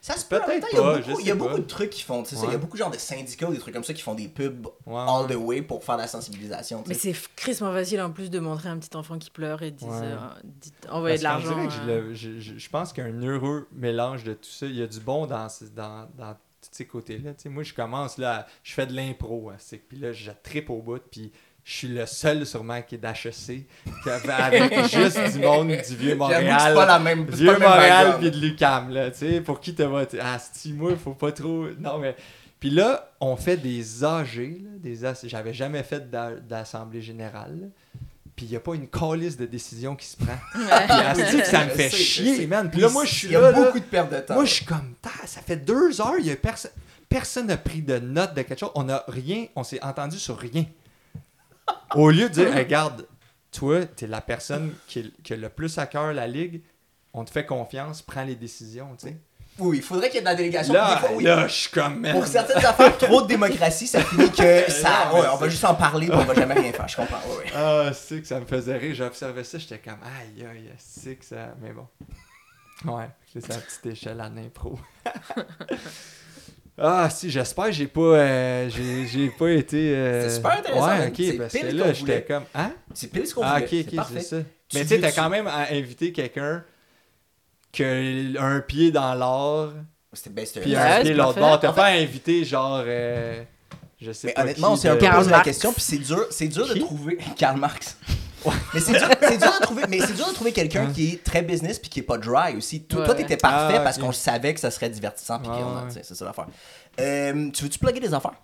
[0.02, 2.02] Ça se peut, il y a pas, beaucoup, il y a beaucoup de trucs qui
[2.02, 3.84] font, tu sais ça, il y a beaucoup genre de syndicats ou des trucs comme
[3.84, 6.82] ça qui font des pubs ouais, all the way pour faire de la sensibilisation.
[6.86, 9.76] Mais c'est crissement facile en plus de montrer un petit enfant qui pleure et de
[9.76, 10.00] dire, Ouais.
[10.04, 11.54] euh, envoyer de l'argent.
[11.86, 12.14] euh.
[12.14, 14.64] je, je- je pense qu'il y a un heureux mélange de tout ça.
[14.64, 17.34] Il y a du bon dans, dans, dans tous ces côtés-là.
[17.34, 19.50] Tu sais, moi, je commence là, je fais de l'impro.
[19.50, 21.02] hein, c'est- Puis là, je tripe au bout.
[21.10, 21.30] Puis
[21.64, 23.66] je suis le seul sûrement qui est d'HEC,
[24.02, 26.74] qui avait- avec juste du monde du vieux que c'est Montréal.
[26.74, 27.26] pas la même.
[27.30, 30.38] Vieux pas Montréal puis de Lucam là, tu sais, pour qui te va, tu- ah,
[30.52, 32.16] si moi, faut pas trop, non mais,
[32.58, 37.66] puis là, on fait des AG, là, des j'avais jamais fait d'a- d'assemblée générale, là.
[38.36, 40.36] puis il y a pas une calice de décision qui se prend.
[40.54, 42.70] Puis que ça me fait chier, man.
[42.70, 44.34] Puis là, moi, je suis Il y a là, là, beaucoup de perte de temps.
[44.34, 46.70] moi, je suis comme, Ta, ça fait deux heures, il y a personne,
[47.08, 50.38] personne n'a pris de note de quelque chose, on a rien, on s'est entendu sur
[50.38, 50.64] rien.
[51.94, 53.06] Au lieu de dire, regarde,
[53.52, 56.62] toi, t'es la personne qui, qui a le plus à cœur la ligue,
[57.12, 59.16] on te fait confiance, prends les décisions, tu sais.
[59.58, 60.72] Oui, il faudrait qu'il y ait de la délégation.
[60.72, 61.24] Là, fois, oui.
[61.24, 62.12] là, je suis comme, man.
[62.12, 65.12] Pour certaines affaires, trop de démocratie, ça finit que ça.
[65.12, 66.88] Ouais, on va juste en parler, on va jamais rien faire.
[66.88, 67.18] Je comprends.
[67.28, 67.52] Ouais, ouais.
[67.54, 68.94] Ah, c'est que ça me faisait rire.
[68.94, 71.54] J'observais ça, j'étais comme, aïe, aïe, c'est que ça.
[71.60, 71.86] Mais bon.
[72.90, 74.78] Ouais, c'est à petite échelle en impro.
[76.80, 79.94] ah, si, j'espère que j'ai pas, euh, j'ai, j'ai pas été.
[79.94, 82.44] euh, C'est super intéressant, Ouais, ok, C'est parce pile que ce là, qu'on j'étais comme,
[82.54, 82.72] hein?
[82.94, 83.64] C'est pile ce qu'on Ah, voulait.
[83.66, 84.20] ok, C'est ok, parfait.
[84.20, 84.42] c'est ça.
[84.68, 86.64] Tu Mais tu sais, t'as quand même à- invité quelqu'un
[87.72, 89.72] qui a un pied dans l'art,
[90.12, 91.40] C'était ben, c'était- puis un pied l'autre parfait.
[91.40, 91.60] bord.
[91.60, 92.82] T'as En pas invité, genre.
[92.84, 93.42] euh,
[94.00, 94.42] je sais Mais pas.
[94.42, 97.18] honnêtement, on s'est un peu posé la question, puis c'est dur, c'est dur de trouver
[97.36, 97.96] Karl Marx.
[98.74, 100.92] Mais c'est dur, de trouver, mais c'est dur de trouver quelqu'un Ouais.
[100.92, 102.82] qui est très business puis qui est pas dry aussi.
[102.82, 103.06] Toi, Ouais.
[103.06, 105.50] toi t'étais parfait Ah, parce qu'on savait que ça serait divertissant puis
[105.90, 106.46] c'est ça l'affaire.
[107.00, 108.34] Euh, tu veux-tu plugger des affaires?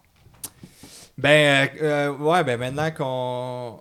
[1.18, 3.80] Ben, euh, ouais, ben maintenant qu'on.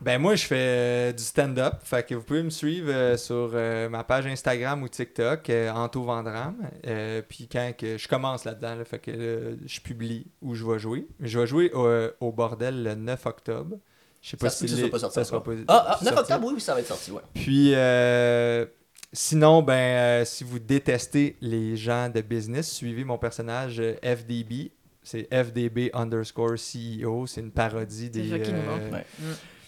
[0.00, 1.76] Ben, moi, je fais euh, du stand-up.
[1.82, 5.70] Fait que vous pouvez me suivre euh, sur euh, ma page Instagram ou TikTok, euh,
[5.72, 6.54] Anto Vandram.
[6.86, 10.78] Euh, puis quand que je commence là-dedans, là, fait que je publie où je vais
[10.78, 11.08] jouer.
[11.20, 11.88] Je vais jouer au,
[12.20, 13.76] au bordel le 9 octobre.
[14.22, 16.14] Je sais pas Ça si les- soit pas sorti ça sera pas Ah, ah 9
[16.14, 16.32] sorti.
[16.32, 17.20] octobre, oui, oui, ça va être sorti, ouais.
[17.34, 18.66] Puis, euh,
[19.12, 24.72] sinon, ben, euh, si vous détestez les gens de business, suivez mon personnage euh, FDB.
[25.02, 27.26] C'est FDB underscore CEO.
[27.28, 28.22] C'est une parodie des.
[28.28, 28.36] bon.
[28.40, 29.04] euh, Ouais.
[29.20, 29.24] Mm.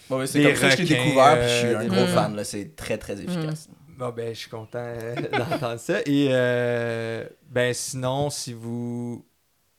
[0.09, 1.87] Bon, ouais, c'est comme ça que je l'ai requins, découvert, puis je suis un des-
[1.87, 2.07] gros Mm.
[2.07, 2.43] fan, là.
[2.43, 3.69] C'est très, très efficace.
[3.97, 4.93] Bon, ben, je suis content
[5.31, 5.99] d'entendre ça.
[6.05, 9.23] Et, euh, ben, sinon, si vous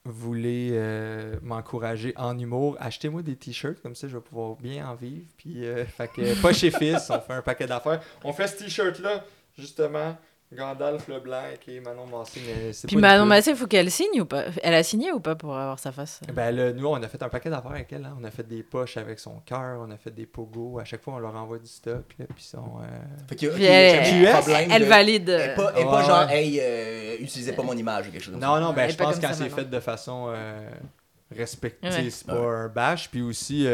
[0.04, 4.94] voulez euh, m'encourager en humour, achetez-moi des t-shirts, comme ça je vais pouvoir bien en
[4.94, 5.26] vivre.
[5.36, 5.84] Puis, euh,
[6.42, 8.00] pas chez Fils, on fait un paquet d'affaires.
[8.24, 9.24] On fait ce t-shirt-là,
[9.58, 10.16] justement.
[10.52, 14.24] Gandalf le blanc et Manon Massé, mais Puis Manon Massé, il faut qu'elle signe ou
[14.24, 14.46] pas?
[14.64, 16.20] Elle a signé ou pas pour avoir sa face?
[16.34, 18.04] Ben là, nous, on a fait un paquet d'affaires avec elle.
[18.04, 18.16] Hein.
[18.20, 20.80] On a fait des poches avec son cœur, on a fait des pogos.
[20.80, 22.04] À chaque fois, on leur envoie du stock.
[22.18, 23.28] Là, puis son, euh...
[23.28, 25.28] fait elle, elle, valide.
[25.28, 28.54] Et pas, pas genre, hey, euh, utilisez pas mon image ou quelque chose comme non,
[28.54, 28.60] ça.
[28.60, 30.68] Non, non, ben je pense que quand c'est fait de façon euh,
[31.30, 33.08] respectée, c'est pas un bash.
[33.08, 33.68] Puis aussi.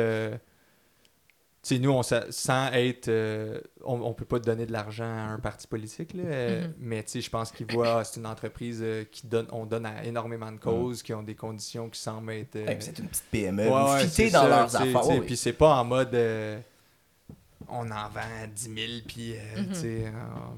[1.66, 3.08] Euh, sais, nous, on, sans être.
[3.08, 6.72] Euh, on, on peut pas donner de l'argent à un parti politique, là, euh, mm-hmm.
[6.78, 10.04] mais je pense qu'ils voient, ah, c'est une entreprise euh, qui donne, on donne à
[10.04, 12.58] énormément de causes, qui ont des conditions qui semblent être.
[12.80, 15.08] c'est une petite PME, ouais, dans leurs affaires.
[15.08, 15.20] Oui.
[15.26, 16.16] Puis c'est pas en mode.
[17.68, 20.12] on en vend 10 000, puis, mm-hmm.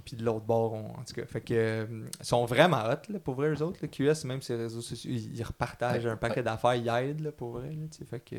[0.05, 1.27] puis de l'autre bord, on, en tout cas.
[1.27, 1.87] Fait que,
[2.21, 3.79] ils sont vraiment hot, là, pour vrai, eux autres.
[3.81, 7.53] Le QS, même ses réseaux sociaux, ils, repartagent un paquet d'affaires, ils aident, là, pour
[7.53, 7.71] vrai.
[7.71, 8.37] Là, fait que.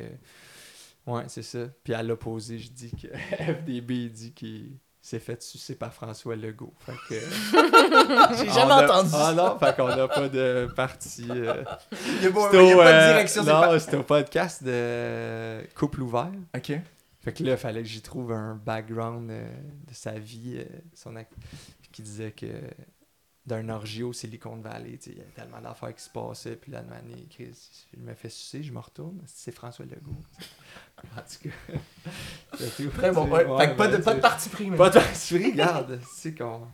[1.07, 1.59] Ouais, c'est ça.
[1.83, 3.07] Puis à l'opposé, je dis que
[3.53, 6.73] FDB dit qu'il s'est fait sucer par François Legault.
[6.79, 7.15] Fait que.
[8.37, 11.27] J'ai jamais entendu Ah non, fait qu'on n'a pas de parti.
[11.29, 11.63] Euh...
[11.91, 13.43] Il n'y a, pas de euh, direction.
[13.43, 16.31] non, c'était au podcast de Couple ouvert.
[16.55, 16.73] OK.
[17.21, 19.49] Fait que là, il fallait que j'y trouve un background euh,
[19.87, 21.13] de sa vie, euh, son
[21.91, 22.47] qui disait que
[23.49, 24.99] d'un orgie au Silicon Valley.
[25.07, 26.55] Il y a tellement d'affaires qui se passaient.
[26.55, 27.57] Puis la année, Chris,
[27.93, 29.19] je me fais sucer, je me retourne.
[29.25, 30.21] C'est François Legault.
[31.17, 32.57] en tout cas.
[32.93, 33.25] Très bon.
[33.57, 34.69] fait que pas, de, pas de parti pris.
[34.71, 35.99] Pas de parti pris, regarde.
[36.15, 36.67] c'est con.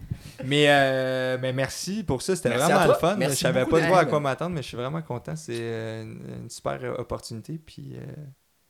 [0.44, 2.36] Mais, euh, mais merci pour ça.
[2.36, 3.18] C'était vraiment le fun.
[3.20, 5.36] je savais pas de voir à quoi m'attendre, mais je suis vraiment content.
[5.36, 7.58] C'est euh, une, super opportunité.
[7.58, 7.94] Puis.
[7.96, 8.06] Euh,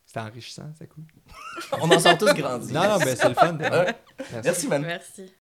[0.05, 1.03] c'était enrichissant, c'est cool.
[1.81, 2.71] On en sort tous grandis.
[2.71, 3.57] Non, non, mais c'est le fun.
[4.43, 4.83] Merci, man.
[4.83, 5.33] Merci.